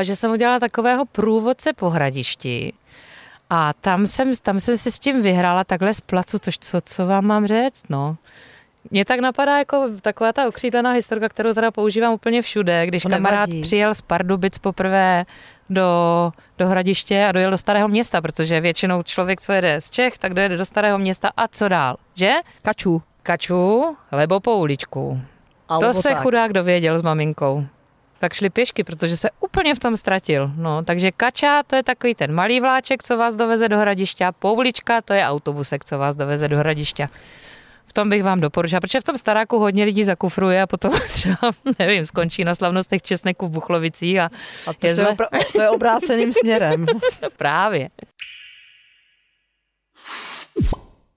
že 0.02 0.16
jsem 0.16 0.32
udělala 0.32 0.60
takového 0.60 1.06
průvodce 1.06 1.74
po 1.74 1.90
hradišti. 1.90 2.74
A 3.50 3.74
tam 3.74 4.08
jsem, 4.08 4.36
tam 4.42 4.60
jsem 4.60 4.78
si 4.78 4.92
s 4.92 5.00
tím 5.00 5.22
vyhrála 5.22 5.64
takhle 5.64 5.94
z 5.94 6.02
placu, 6.02 6.40
to, 6.40 6.52
co, 6.60 6.82
co 6.82 7.06
vám 7.06 7.26
mám 7.26 7.48
říct, 7.48 7.84
no. 7.90 8.18
Mě 8.92 9.06
tak 9.06 9.20
napadá 9.20 9.58
jako 9.58 9.90
taková 10.02 10.34
ta 10.34 10.48
okřídlená 10.48 10.92
historka, 10.92 11.30
kterou 11.30 11.54
teda 11.54 11.72
používám 11.72 12.14
úplně 12.14 12.42
všude, 12.42 12.86
když 12.88 13.04
to 13.04 13.10
kamarád 13.10 13.50
nevadí. 13.50 13.62
přijel 13.62 13.94
z 13.94 14.02
Pardubic 14.02 14.58
poprvé 14.58 15.26
do, 15.70 16.32
do 16.58 16.68
Hradiště 16.68 17.26
a 17.26 17.32
dojel 17.32 17.52
do 17.52 17.58
Starého 17.58 17.88
města, 17.88 18.22
protože 18.22 18.62
většinou 18.62 19.04
člověk, 19.04 19.42
co 19.42 19.54
jede 19.54 19.82
z 19.82 19.90
Čech, 19.90 20.18
tak 20.18 20.34
dojede 20.34 20.58
do 20.58 20.66
Starého 20.66 20.98
města 20.98 21.32
a 21.38 21.48
co 21.48 21.68
dál, 21.68 21.96
že? 22.16 22.32
Kaču. 22.62 23.02
Kaču, 23.24 23.98
lebo 24.12 24.40
po 24.40 24.58
uličku. 24.58 25.22
Alebo 25.70 25.86
to 25.88 25.94
se 25.94 26.10
tak. 26.10 26.22
chudák 26.22 26.54
dověděl 26.54 26.98
s 26.98 27.02
maminkou. 27.02 27.66
tak 28.20 28.34
šli 28.34 28.50
pěšky, 28.50 28.84
protože 28.84 29.18
se 29.18 29.30
úplně 29.40 29.76
v 29.76 29.80
tom 29.80 29.98
ztratil. 29.98 30.52
No, 30.58 30.84
takže 30.84 31.12
kača, 31.12 31.64
to 31.68 31.76
je 31.76 31.84
takový 31.84 32.16
ten 32.16 32.34
malý 32.34 32.60
vláček, 32.60 33.04
co 33.04 33.18
vás 33.18 33.36
doveze 33.36 33.70
do 33.70 33.78
hradiště, 33.78 34.28
poulička, 34.40 35.02
to 35.02 35.14
je 35.14 35.26
autobusek, 35.26 35.86
co 35.86 35.98
vás 35.98 36.16
doveze 36.16 36.48
do 36.48 36.58
hradiště. 36.58 37.10
V 37.88 37.94
tom 37.94 38.10
bych 38.10 38.24
vám 38.24 38.40
doporučila, 38.40 38.80
protože 38.82 39.02
v 39.02 39.04
tom 39.04 39.18
staráku 39.18 39.60
hodně 39.60 39.84
lidí 39.84 40.04
zakufruje 40.04 40.62
a 40.62 40.68
potom 40.68 40.94
třeba, 41.14 41.52
nevím, 41.80 42.06
skončí 42.06 42.44
na 42.44 42.56
slavnostech 42.56 43.02
česneku 43.02 43.48
v 43.48 43.52
Buchlovicích 43.52 44.20
a, 44.20 44.30
a 44.68 44.74
to, 44.74 44.88
je, 44.88 44.96
obr- 44.96 45.46
to 45.52 45.62
je 45.62 45.70
obráceným 45.70 46.34
směrem. 46.42 46.86
Právě. 47.38 47.90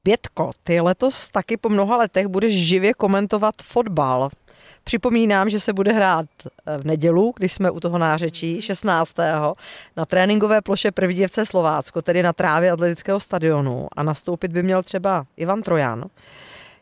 Bětko, 0.04 0.50
ty 0.62 0.80
letos 0.80 1.30
taky 1.30 1.56
po 1.56 1.68
mnoha 1.68 1.96
letech 1.96 2.26
budeš 2.26 2.66
živě 2.66 2.94
komentovat 2.94 3.54
fotbal. 3.62 4.30
Připomínám, 4.84 5.50
že 5.50 5.60
se 5.60 5.72
bude 5.72 5.92
hrát 5.92 6.26
eh, 6.46 6.78
v 6.78 6.84
nedělu, 6.84 7.34
když 7.36 7.52
jsme 7.52 7.70
u 7.70 7.80
toho 7.80 7.98
nářečí, 7.98 8.62
16. 8.62 9.14
na 9.96 10.06
tréninkové 10.06 10.62
ploše 10.62 10.92
Prvděvce 10.92 11.46
Slovácko, 11.46 12.02
tedy 12.02 12.22
na 12.22 12.32
trávě 12.32 12.70
atletického 12.70 13.20
stadionu 13.20 13.88
a 13.96 14.02
nastoupit 14.02 14.52
by 14.52 14.62
měl 14.62 14.82
třeba 14.82 15.26
Ivan 15.36 15.62
Trojan. 15.62 16.04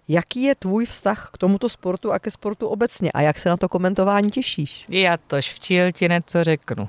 Jaký 0.08 0.42
je 0.42 0.54
tvůj 0.54 0.86
vztah 0.86 1.30
k 1.32 1.38
tomuto 1.38 1.68
sportu 1.68 2.12
a 2.12 2.18
ke 2.18 2.30
sportu 2.30 2.66
obecně 2.66 3.12
a 3.12 3.20
jak 3.20 3.38
se 3.38 3.48
na 3.48 3.56
to 3.56 3.68
komentování 3.68 4.30
těšíš? 4.30 4.84
Já 4.88 5.16
tož 5.16 5.52
včil 5.52 5.92
ti 5.92 6.08
něco 6.08 6.44
řeknu. 6.44 6.88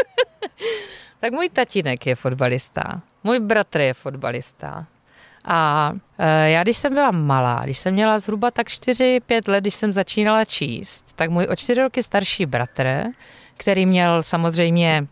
tak 1.20 1.32
můj 1.32 1.48
tatínek 1.48 2.06
je 2.06 2.14
fotbalista, 2.14 3.00
můj 3.24 3.40
bratr 3.40 3.80
je 3.80 3.94
fotbalista, 3.94 4.86
a 5.44 5.92
e, 6.18 6.50
já, 6.50 6.62
když 6.62 6.76
jsem 6.76 6.94
byla 6.94 7.10
malá, 7.10 7.60
když 7.64 7.78
jsem 7.78 7.94
měla 7.94 8.18
zhruba 8.18 8.50
tak 8.50 8.66
4-5 8.66 9.50
let, 9.50 9.60
když 9.60 9.74
jsem 9.74 9.92
začínala 9.92 10.44
číst, 10.44 11.06
tak 11.16 11.30
můj 11.30 11.46
o 11.50 11.56
4 11.56 11.82
roky 11.82 12.02
starší 12.02 12.46
bratr, 12.46 13.04
který 13.56 13.86
měl 13.86 14.22
samozřejmě 14.22 15.06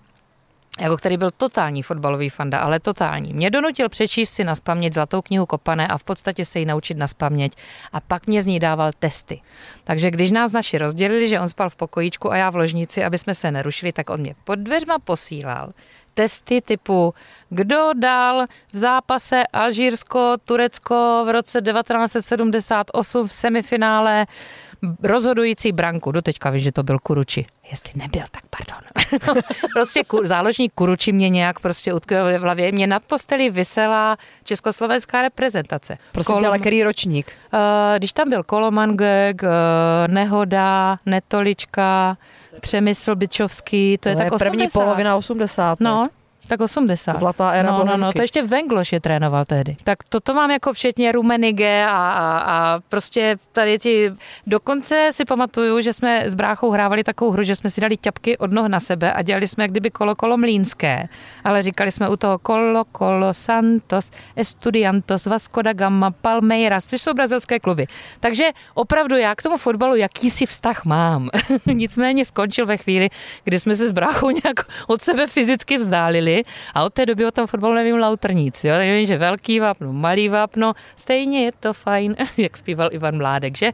jako 0.81 0.97
který 0.97 1.17
byl 1.17 1.31
totální 1.31 1.83
fotbalový 1.83 2.29
fanda, 2.29 2.59
ale 2.59 2.81
totální. 2.81 3.33
Mě 3.33 3.51
donutil 3.51 3.89
přečíst 3.89 4.31
si 4.31 4.45
na 4.45 4.55
spaměť 4.55 4.95
Zlatou 4.95 5.23
knihu 5.23 5.47
Kopané 5.47 5.89
a 5.89 5.99
v 5.99 6.05
podstatě 6.05 6.45
se 6.45 6.59
ji 6.59 6.67
naučit 6.67 6.97
na 6.97 7.09
spaměť 7.09 7.53
a 7.93 8.01
pak 8.01 8.27
mě 8.27 8.43
z 8.43 8.47
ní 8.47 8.61
dával 8.61 8.91
testy. 8.99 9.41
Takže 9.85 10.11
když 10.11 10.31
nás 10.31 10.53
naši 10.53 10.79
rozdělili, 10.79 11.29
že 11.29 11.41
on 11.41 11.49
spal 11.49 11.71
v 11.71 11.77
pokojíčku 11.77 12.33
a 12.33 12.37
já 12.37 12.51
v 12.51 12.57
ložnici, 12.57 13.05
aby 13.05 13.19
jsme 13.19 13.35
se 13.35 13.51
nerušili, 13.51 13.93
tak 13.93 14.11
on 14.11 14.21
mě 14.21 14.35
pod 14.45 14.59
dveřma 14.59 14.99
posílal 14.99 15.73
testy 16.15 16.61
typu, 16.61 17.15
kdo 17.51 17.91
dal 17.95 18.45
v 18.73 18.79
zápase 18.79 19.43
Alžírsko-Turecko 19.53 21.25
v 21.27 21.33
roce 21.33 21.61
1978 21.61 23.29
v 23.29 23.33
semifinále 23.33 24.27
rozhodující 25.03 25.73
branku. 25.73 26.13
Doteďka 26.13 26.51
víš, 26.51 26.63
že 26.63 26.73
to 26.73 26.83
byl 26.83 26.99
Kuruči. 26.99 27.47
Jestli 27.71 27.93
nebyl, 27.97 28.23
tak 28.31 28.43
pardon. 28.51 28.79
prostě 29.73 30.05
kur, 30.05 30.27
záložník 30.27 30.73
Kuruči 30.75 31.13
mě 31.13 31.29
nějak 31.29 31.61
prostě 31.61 31.95
utkvěl 31.95 32.39
v 32.39 32.43
hlavě. 32.43 32.73
Mě 32.73 32.87
nad 32.87 33.05
posteli 33.05 33.51
vysela 33.51 34.17
československá 34.45 35.23
reprezentace. 35.23 35.99
Prosím 36.13 36.27
Kolom... 36.27 36.43
tě, 36.43 36.47
ale 36.47 36.59
který 36.59 36.83
ročník? 36.83 37.33
Uh, 37.53 37.61
když 37.97 38.13
tam 38.13 38.31
byl 38.31 38.43
Kolomangek, 38.43 39.43
uh, 39.43 39.49
Nehoda, 40.07 40.99
Netolička, 41.07 42.17
Přemysl 42.61 43.17
Byčovský, 43.17 43.99
to, 43.99 44.03
to 44.03 44.09
je, 44.09 44.13
je 44.13 44.17
tak 44.17 44.33
80. 44.33 44.51
první 44.51 44.69
polovina 44.73 45.17
80. 45.17 45.81
No, 45.81 46.09
tak 46.49 46.61
80. 46.61 47.17
Zlatá 47.17 47.51
éra 47.51 47.71
No, 47.71 47.85
no, 47.85 47.97
no, 47.97 48.13
to 48.13 48.23
ještě 48.23 48.43
Vengloš 48.43 48.93
je 48.93 49.01
trénoval 49.01 49.45
tehdy. 49.45 49.77
Tak 49.85 49.99
toto 50.09 50.35
mám 50.35 50.51
jako 50.51 50.73
včetně 50.73 51.13
Rumenige 51.13 51.87
a, 51.89 52.11
a, 52.11 52.39
a 52.39 52.81
prostě 52.89 53.37
tady 53.53 53.79
ti... 53.79 54.13
Dokonce 54.47 55.11
si 55.13 55.25
pamatuju, 55.25 55.81
že 55.81 55.93
jsme 55.93 56.23
s 56.27 56.35
bráchou 56.35 56.71
hrávali 56.71 57.05
takovou 57.05 57.31
hru, 57.31 57.43
že 57.43 57.57
jsme 57.57 57.71
si 57.71 57.81
dali 57.81 57.97
ťapky 57.97 58.39
od 58.39 58.53
noh 58.53 58.69
na 58.69 58.81
sebe 58.81 59.13
a 59.13 59.23
dělali 59.23 59.49
jsme 59.49 59.65
jak 59.65 59.71
kdyby 59.71 59.91
kolo 59.91 60.15
kolo 60.15 60.37
mlínské. 60.37 61.09
Ale 61.45 61.63
říkali 61.63 61.93
jsme 61.93 62.09
u 62.09 62.17
toho 62.17 62.39
kolo 62.39 62.85
kolo 62.85 63.35
Santos, 63.35 64.11
Estudiantos, 64.37 65.27
Vasco 65.27 65.63
da 65.63 65.73
Gama, 65.73 66.11
Palmeiras, 66.11 66.87
což 66.87 67.03
jsou 67.03 67.15
brazilské 67.15 67.59
kluby. 67.61 67.87
Takže 68.21 68.45
opravdu 68.75 69.17
já 69.17 69.35
k 69.35 69.43
tomu 69.43 69.57
fotbalu 69.57 69.97
jakýsi 69.97 70.47
vztah 70.47 70.85
mám. 70.85 71.29
Nicméně 71.67 72.25
skončil 72.25 72.67
ve 72.67 72.77
chvíli, 72.77 73.09
kdy 73.45 73.59
jsme 73.59 73.75
se 73.75 73.89
s 73.89 73.93
bráchou 73.93 74.31
nějak 74.31 74.67
od 74.87 75.03
sebe 75.03 75.27
fyzicky 75.27 75.79
vzdálili 75.79 76.38
a 76.75 76.85
od 76.85 76.93
té 76.93 77.07
doby 77.07 77.27
o 77.27 77.31
tom 77.31 77.47
fotbalu 77.47 77.75
nevím 77.75 77.97
lauter 77.97 78.35
nic. 78.35 78.65
Jo? 78.65 78.75
Nevím, 78.79 79.07
že 79.07 79.19
velký 79.19 79.61
vápno, 79.61 79.93
malý 79.93 80.29
vápno, 80.29 80.73
stejně 80.97 81.45
je 81.45 81.53
to 81.61 81.73
fajn, 81.73 82.17
jak 82.37 82.57
zpíval 82.57 82.89
Ivan 82.93 83.17
Mládek, 83.17 83.57
že? 83.57 83.73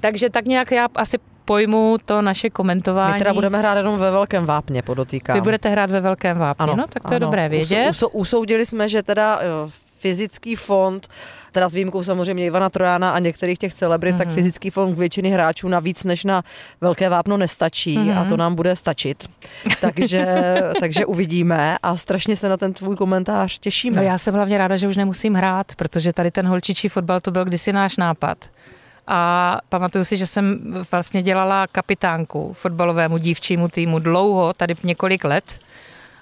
Takže 0.00 0.30
tak 0.30 0.44
nějak 0.44 0.70
já 0.72 0.88
asi 0.94 1.18
pojmu 1.44 1.96
to 2.04 2.22
naše 2.22 2.50
komentování. 2.50 3.12
My 3.12 3.18
teda 3.18 3.34
budeme 3.34 3.58
hrát 3.58 3.76
jenom 3.76 3.98
ve 3.98 4.10
velkém 4.10 4.46
vápně, 4.46 4.82
podotýkám. 4.82 5.34
Vy 5.34 5.40
budete 5.40 5.68
hrát 5.68 5.90
ve 5.90 6.00
velkém 6.00 6.38
vápně, 6.38 6.62
ano, 6.62 6.76
no 6.76 6.84
tak 6.88 7.02
to 7.02 7.08
ano. 7.08 7.14
je 7.16 7.20
dobré 7.20 7.48
vědět. 7.48 7.90
Usou, 7.90 8.08
usoudili 8.08 8.66
jsme, 8.66 8.88
že 8.88 9.02
teda 9.02 9.40
fyzický 10.02 10.54
fond, 10.54 11.08
teda 11.52 11.68
s 11.68 11.74
výjimkou 11.74 12.04
samozřejmě 12.04 12.46
Ivana 12.46 12.70
Trojana 12.70 13.10
a 13.10 13.18
některých 13.18 13.58
těch 13.58 13.74
celebrit, 13.74 14.14
mm-hmm. 14.14 14.18
tak 14.18 14.26
mhm. 14.26 14.34
fyzický 14.34 14.70
fond 14.70 14.98
většiny 14.98 15.30
hráčů 15.30 15.68
navíc 15.68 16.04
než 16.04 16.24
na 16.24 16.42
velké 16.80 17.08
vápno 17.08 17.36
nestačí 17.36 17.98
mm-hmm. 17.98 18.18
a 18.18 18.24
to 18.24 18.28
mhm. 18.28 18.36
nám 18.36 18.54
bude 18.54 18.76
stačit. 18.76 19.28
Takže, 19.80 20.26
takže 20.80 21.06
uvidíme 21.06 21.78
a 21.82 21.96
strašně 21.96 22.36
se 22.36 22.48
na 22.48 22.56
ten 22.56 22.72
tvůj 22.72 22.96
komentář 22.96 23.58
těšíme. 23.58 23.96
No 23.96 24.02
já 24.02 24.18
jsem 24.18 24.34
hlavně 24.34 24.58
ráda, 24.58 24.76
že 24.76 24.88
už 24.88 24.96
nemusím 24.96 25.34
hrát, 25.34 25.74
protože 25.76 26.12
tady 26.12 26.30
ten 26.30 26.46
holčičí 26.46 26.88
fotbal 26.88 27.20
to 27.20 27.30
byl 27.30 27.44
kdysi 27.44 27.72
náš 27.72 27.96
nápad. 27.96 28.38
A 29.06 29.58
pamatuju 29.68 30.04
si, 30.04 30.16
že 30.16 30.26
jsem 30.26 30.58
vlastně 30.90 31.22
dělala 31.22 31.66
kapitánku 31.66 32.52
fotbalovému 32.52 33.18
dívčímu 33.18 33.68
týmu 33.68 33.98
dlouho, 33.98 34.52
tady 34.52 34.74
několik 34.84 35.24
let. 35.24 35.44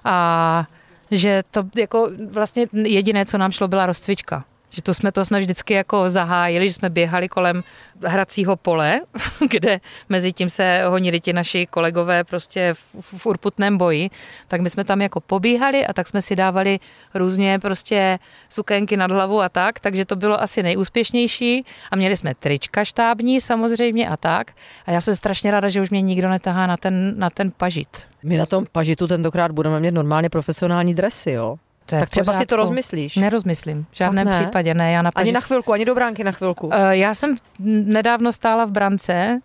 A 0.05 0.67
že 1.11 1.43
to 1.51 1.65
jako 1.77 2.11
vlastně 2.31 2.67
jediné, 2.73 3.27
co 3.27 3.39
nám 3.39 3.53
šlo, 3.53 3.69
byla 3.69 3.87
rozcvička. 3.87 4.45
Že 4.71 4.83
to 4.83 4.95
jsme, 4.95 5.13
to 5.13 5.25
jsme 5.25 5.41
vždycky 5.41 5.75
jako 5.75 6.11
zahájili, 6.11 6.69
že 6.69 6.75
jsme 6.75 6.91
běhali 6.91 7.29
kolem 7.29 7.63
hracího 8.05 8.57
pole, 8.57 9.01
kde 9.51 9.81
mezi 10.09 10.33
tím 10.33 10.51
se 10.51 10.83
honili 10.87 11.21
ti 11.21 11.33
naši 11.33 11.67
kolegové 11.67 12.25
prostě 12.25 12.75
v, 12.75 13.19
v 13.19 13.27
urputném 13.27 13.79
boji, 13.79 14.11
tak 14.49 14.61
my 14.61 14.71
jsme 14.71 14.85
tam 14.85 15.01
jako 15.01 15.21
pobíhali 15.21 15.87
a 15.87 15.93
tak 15.93 16.09
jsme 16.09 16.23
si 16.23 16.37
dávali 16.37 16.81
různě 17.15 17.59
prostě 17.59 18.19
sukénky 18.49 18.97
nad 18.97 19.11
hlavu 19.11 19.41
a 19.41 19.49
tak, 19.49 19.81
takže 19.81 20.05
to 20.05 20.17
bylo 20.17 20.43
asi 20.43 20.63
nejúspěšnější 20.63 21.65
a 21.91 21.97
měli 21.97 22.17
jsme 22.17 22.35
trička 22.35 22.85
štábní 22.85 23.41
samozřejmě 23.41 24.09
a 24.09 24.17
tak 24.17 24.53
a 24.87 24.91
já 24.91 25.01
jsem 25.01 25.17
strašně 25.17 25.51
ráda, 25.51 25.69
že 25.69 25.81
už 25.81 25.91
mě 25.91 26.01
nikdo 26.03 26.29
netahá 26.29 26.67
na 26.67 26.77
ten, 26.77 27.19
na 27.19 27.31
ten 27.31 27.51
pažit. 27.51 27.89
My 28.23 28.37
na 28.37 28.47
tom 28.47 28.67
pažitu 28.73 29.07
tentokrát 29.07 29.51
budeme 29.51 29.81
mít 29.81 29.91
normálně 29.91 30.29
profesionální 30.29 30.95
dresy, 30.95 31.31
jo? 31.31 31.57
To 31.91 32.01
tak 32.01 32.09
třeba 32.09 32.33
si 32.33 32.47
to 32.47 32.57
rozmyslíš. 32.57 33.17
Nerozmyslím, 33.17 33.87
v 33.91 33.97
žádném 33.97 34.27
ne. 34.27 34.33
případě 34.33 34.75
ne. 34.75 34.93
Já 34.93 35.03
na 35.03 35.11
paži... 35.11 35.23
Ani 35.23 35.33
na 35.33 35.41
chvilku, 35.41 35.73
ani 35.73 35.85
do 35.85 35.95
bránky 35.95 36.25
na 36.25 36.33
chvilku. 36.33 36.67
Uh, 36.67 36.75
já 36.91 37.15
jsem 37.15 37.37
nedávno 37.85 38.33
stála 38.33 38.65
v 38.65 38.71
brance, 38.71 39.41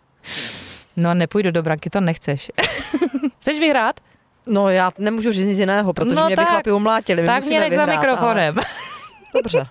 no 0.97 1.13
nepůjdu 1.13 1.51
do 1.51 1.63
branky, 1.63 1.89
to 1.89 2.01
nechceš. 2.01 2.51
Chceš 3.41 3.59
vyhrát? 3.59 3.99
No 4.47 4.69
já 4.69 4.91
nemůžu 4.97 5.31
říct 5.31 5.47
nic 5.47 5.57
jiného, 5.57 5.93
protože 5.93 6.15
no 6.15 6.25
mě 6.25 6.35
tak, 6.35 6.45
by 6.45 6.49
chlapi 6.49 6.71
umlátili. 6.71 7.25
Tak 7.25 7.45
mě 7.45 7.59
nech 7.59 7.75
za 7.75 7.85
mikrofonem. 7.85 8.55
Ale... 8.57 8.65
Dobře. 9.35 9.65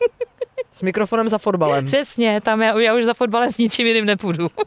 S 0.73 0.83
mikrofonem 0.83 1.29
za 1.29 1.39
fotbalem. 1.39 1.87
Přesně, 1.87 2.41
tam 2.41 2.63
já, 2.63 2.81
já 2.81 2.95
už 2.95 3.05
za 3.05 3.15
fotbalem 3.15 3.53
s 3.53 3.59
ničím 3.59 3.87
jiným 3.87 4.05
nepůjdu. 4.05 4.49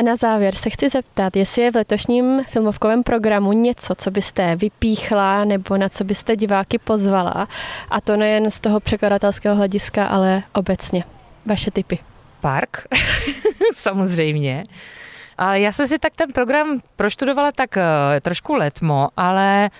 A 0.00 0.02
na 0.02 0.16
závěr 0.16 0.54
se 0.54 0.70
chci 0.70 0.88
zeptat, 0.88 1.36
jestli 1.36 1.62
je 1.62 1.70
v 1.70 1.74
letošním 1.74 2.44
filmovkovém 2.44 3.02
programu 3.02 3.52
něco, 3.52 3.94
co 3.94 4.10
byste 4.10 4.56
vypíchla 4.56 5.44
nebo 5.44 5.76
na 5.76 5.88
co 5.88 6.04
byste 6.04 6.36
diváky 6.36 6.78
pozvala. 6.78 7.48
A 7.90 8.00
to 8.00 8.16
nejen 8.16 8.50
z 8.50 8.60
toho 8.60 8.80
překladatelského 8.80 9.56
hlediska, 9.56 10.06
ale 10.06 10.42
obecně. 10.52 11.04
Vaše 11.46 11.70
typy. 11.70 11.98
Park, 12.40 12.86
samozřejmě. 13.74 14.62
Ale 15.38 15.60
já 15.60 15.72
jsem 15.72 15.86
si 15.86 15.98
tak 15.98 16.12
ten 16.16 16.32
program 16.32 16.80
proštudovala 16.96 17.52
tak 17.52 17.76
uh, 17.76 17.82
trošku 18.20 18.54
letmo, 18.54 19.08
ale 19.16 19.70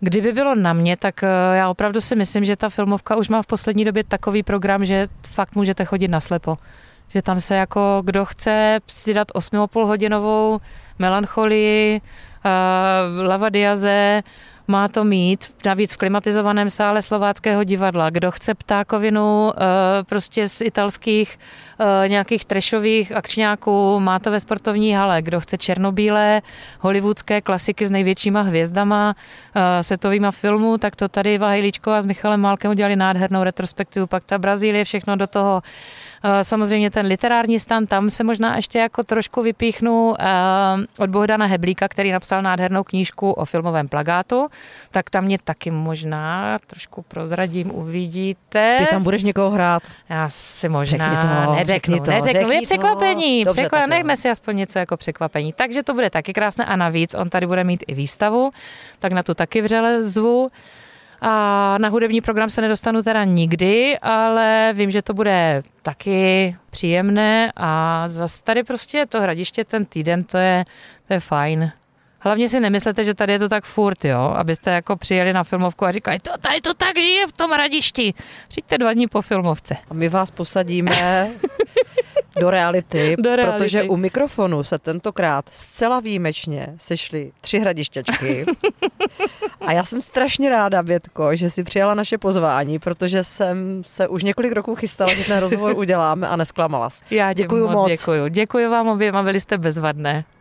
Kdyby 0.00 0.32
bylo 0.32 0.54
na 0.54 0.72
mě, 0.72 0.96
tak 0.96 1.20
uh, 1.22 1.56
já 1.56 1.68
opravdu 1.68 2.00
si 2.00 2.16
myslím, 2.16 2.44
že 2.44 2.56
ta 2.56 2.68
filmovka 2.68 3.16
už 3.16 3.28
má 3.28 3.42
v 3.42 3.46
poslední 3.46 3.84
době 3.84 4.04
takový 4.04 4.42
program, 4.42 4.84
že 4.84 5.08
fakt 5.26 5.54
můžete 5.54 5.84
chodit 5.84 6.08
naslepo 6.08 6.58
že 7.08 7.22
tam 7.22 7.40
se 7.40 7.54
jako 7.54 8.02
kdo 8.04 8.24
chce 8.24 8.80
si 8.86 9.14
dát 9.14 9.28
8,5 9.28 9.86
hodinovou 9.86 10.60
melancholii, 10.98 12.00
uh, 12.00 13.26
lavadiaze, 13.26 14.22
má 14.68 14.88
to 14.88 15.04
mít 15.04 15.54
navíc 15.66 15.94
v 15.94 15.96
klimatizovaném 15.96 16.70
sále 16.70 17.02
slováckého 17.02 17.64
divadla. 17.64 18.10
Kdo 18.10 18.30
chce 18.30 18.54
ptákovinu 18.54 19.52
eh, 19.56 19.60
prostě 20.04 20.48
z 20.48 20.60
italských 20.60 21.38
eh, 21.78 22.08
nějakých 22.08 22.44
trešových 22.44 23.12
akčňáků, 23.12 24.00
má 24.00 24.18
to 24.18 24.30
ve 24.30 24.40
sportovní 24.40 24.92
hale. 24.92 25.22
Kdo 25.22 25.40
chce 25.40 25.58
černobílé 25.58 26.42
hollywoodské 26.80 27.40
klasiky 27.40 27.86
s 27.86 27.90
největšíma 27.90 28.40
hvězdama, 28.40 29.14
světovýma 29.80 30.30
filmů, 30.30 30.78
tak 30.78 30.96
to 30.96 31.08
tady 31.08 31.34
Eva 31.34 31.48
Hejlíčková 31.48 32.00
s 32.00 32.06
Michalem 32.06 32.40
Málkem 32.40 32.70
udělali 32.70 32.96
nádhernou 32.96 33.42
retrospektivu. 33.42 34.06
Pak 34.06 34.24
ta 34.24 34.38
Brazílie, 34.38 34.84
všechno 34.84 35.16
do 35.16 35.26
toho 35.26 35.62
Samozřejmě 36.42 36.90
ten 36.90 37.06
literární 37.06 37.60
stan, 37.60 37.86
tam 37.86 38.10
se 38.10 38.24
možná 38.24 38.56
ještě 38.56 38.78
jako 38.78 39.02
trošku 39.02 39.42
vypíchnu 39.42 40.14
od 40.98 41.10
Bohdana 41.10 41.46
Heblíka, 41.46 41.88
který 41.88 42.12
napsal 42.12 42.42
nádhernou 42.42 42.84
knížku 42.84 43.32
o 43.32 43.44
filmovém 43.44 43.88
plagátu, 43.88 44.48
tak 44.90 45.10
tam 45.10 45.24
mě 45.24 45.38
taky 45.44 45.70
možná 45.70 46.58
trošku 46.66 47.02
prozradím, 47.02 47.70
uvidíte. 47.74 48.76
Ty 48.78 48.86
tam 48.86 49.02
budeš 49.02 49.22
někoho 49.22 49.50
hrát? 49.50 49.82
Já 50.08 50.28
si 50.28 50.68
možná 50.68 51.46
to, 51.46 51.54
neřeknu, 51.54 51.98
to, 51.98 52.10
neřeknu. 52.10 52.52
Je 52.52 52.62
překvapení, 52.62 53.44
Dobře, 53.44 53.62
překvapení. 53.62 53.90
nechme 53.90 54.16
si 54.16 54.30
aspoň 54.30 54.56
něco 54.56 54.78
jako 54.78 54.96
překvapení. 54.96 55.52
Takže 55.52 55.82
to 55.82 55.94
bude 55.94 56.10
taky 56.10 56.32
krásné 56.32 56.64
a 56.64 56.76
navíc 56.76 57.14
on 57.14 57.30
tady 57.30 57.46
bude 57.46 57.64
mít 57.64 57.84
i 57.86 57.94
výstavu, 57.94 58.50
tak 58.98 59.12
na 59.12 59.22
tu 59.22 59.34
taky 59.34 59.60
vřele 59.62 60.02
zvu. 60.04 60.48
A 61.20 61.78
na 61.78 61.88
hudební 61.88 62.20
program 62.20 62.50
se 62.50 62.60
nedostanu 62.60 63.02
teda 63.02 63.24
nikdy, 63.24 63.98
ale 63.98 64.72
vím, 64.76 64.90
že 64.90 65.02
to 65.02 65.14
bude 65.14 65.62
taky 65.82 66.56
příjemné 66.70 67.52
a 67.56 68.04
zase 68.08 68.44
tady 68.44 68.62
prostě 68.62 69.06
to 69.06 69.20
hradiště 69.20 69.64
ten 69.64 69.84
týden, 69.84 70.24
to 70.24 70.38
je, 70.38 70.64
to 71.08 71.14
je 71.14 71.20
fajn. 71.20 71.72
Hlavně 72.26 72.48
si 72.48 72.60
nemyslete, 72.60 73.04
že 73.04 73.14
tady 73.14 73.32
je 73.32 73.38
to 73.38 73.48
tak 73.48 73.64
furt, 73.64 74.04
jo, 74.04 74.20
abyste 74.36 74.70
jako 74.70 74.96
přijeli 74.96 75.32
na 75.32 75.44
filmovku 75.44 75.84
a 75.84 75.92
říkali, 75.92 76.18
to, 76.18 76.30
tady 76.40 76.60
to 76.60 76.74
tak 76.74 76.98
žije 76.98 77.26
v 77.26 77.32
tom 77.32 77.52
radišti. 77.52 78.14
Přijďte 78.48 78.78
dva 78.78 78.92
dní 78.92 79.06
po 79.06 79.22
filmovce. 79.22 79.76
A 79.90 79.94
my 79.94 80.08
vás 80.08 80.30
posadíme 80.30 81.28
do 82.40 82.50
reality, 82.50 83.16
do 83.18 83.36
reality, 83.36 83.58
protože 83.58 83.82
u 83.82 83.96
mikrofonu 83.96 84.64
se 84.64 84.78
tentokrát 84.78 85.44
zcela 85.52 86.00
výjimečně 86.00 86.74
sešly 86.76 87.32
tři 87.40 87.58
hradišťačky. 87.58 88.46
A 89.60 89.72
já 89.72 89.84
jsem 89.84 90.02
strašně 90.02 90.50
ráda, 90.50 90.82
Bětko, 90.82 91.36
že 91.36 91.50
si 91.50 91.64
přijala 91.64 91.94
naše 91.94 92.18
pozvání, 92.18 92.78
protože 92.78 93.24
jsem 93.24 93.82
se 93.86 94.08
už 94.08 94.22
několik 94.22 94.52
roků 94.52 94.74
chystala, 94.74 95.14
že 95.14 95.24
ten 95.24 95.38
rozhovor 95.38 95.78
uděláme 95.78 96.28
a 96.28 96.36
nesklamala. 96.36 96.88
Já 97.10 97.32
děkuji 97.32 97.62
moc. 97.62 97.72
moc. 97.72 97.88
Děkuji. 97.88 98.28
Děkuji 98.28 98.68
vám 98.68 98.88
oběma, 98.88 99.22
byli 99.22 99.40
jste 99.40 99.58
bezvadné. 99.58 100.24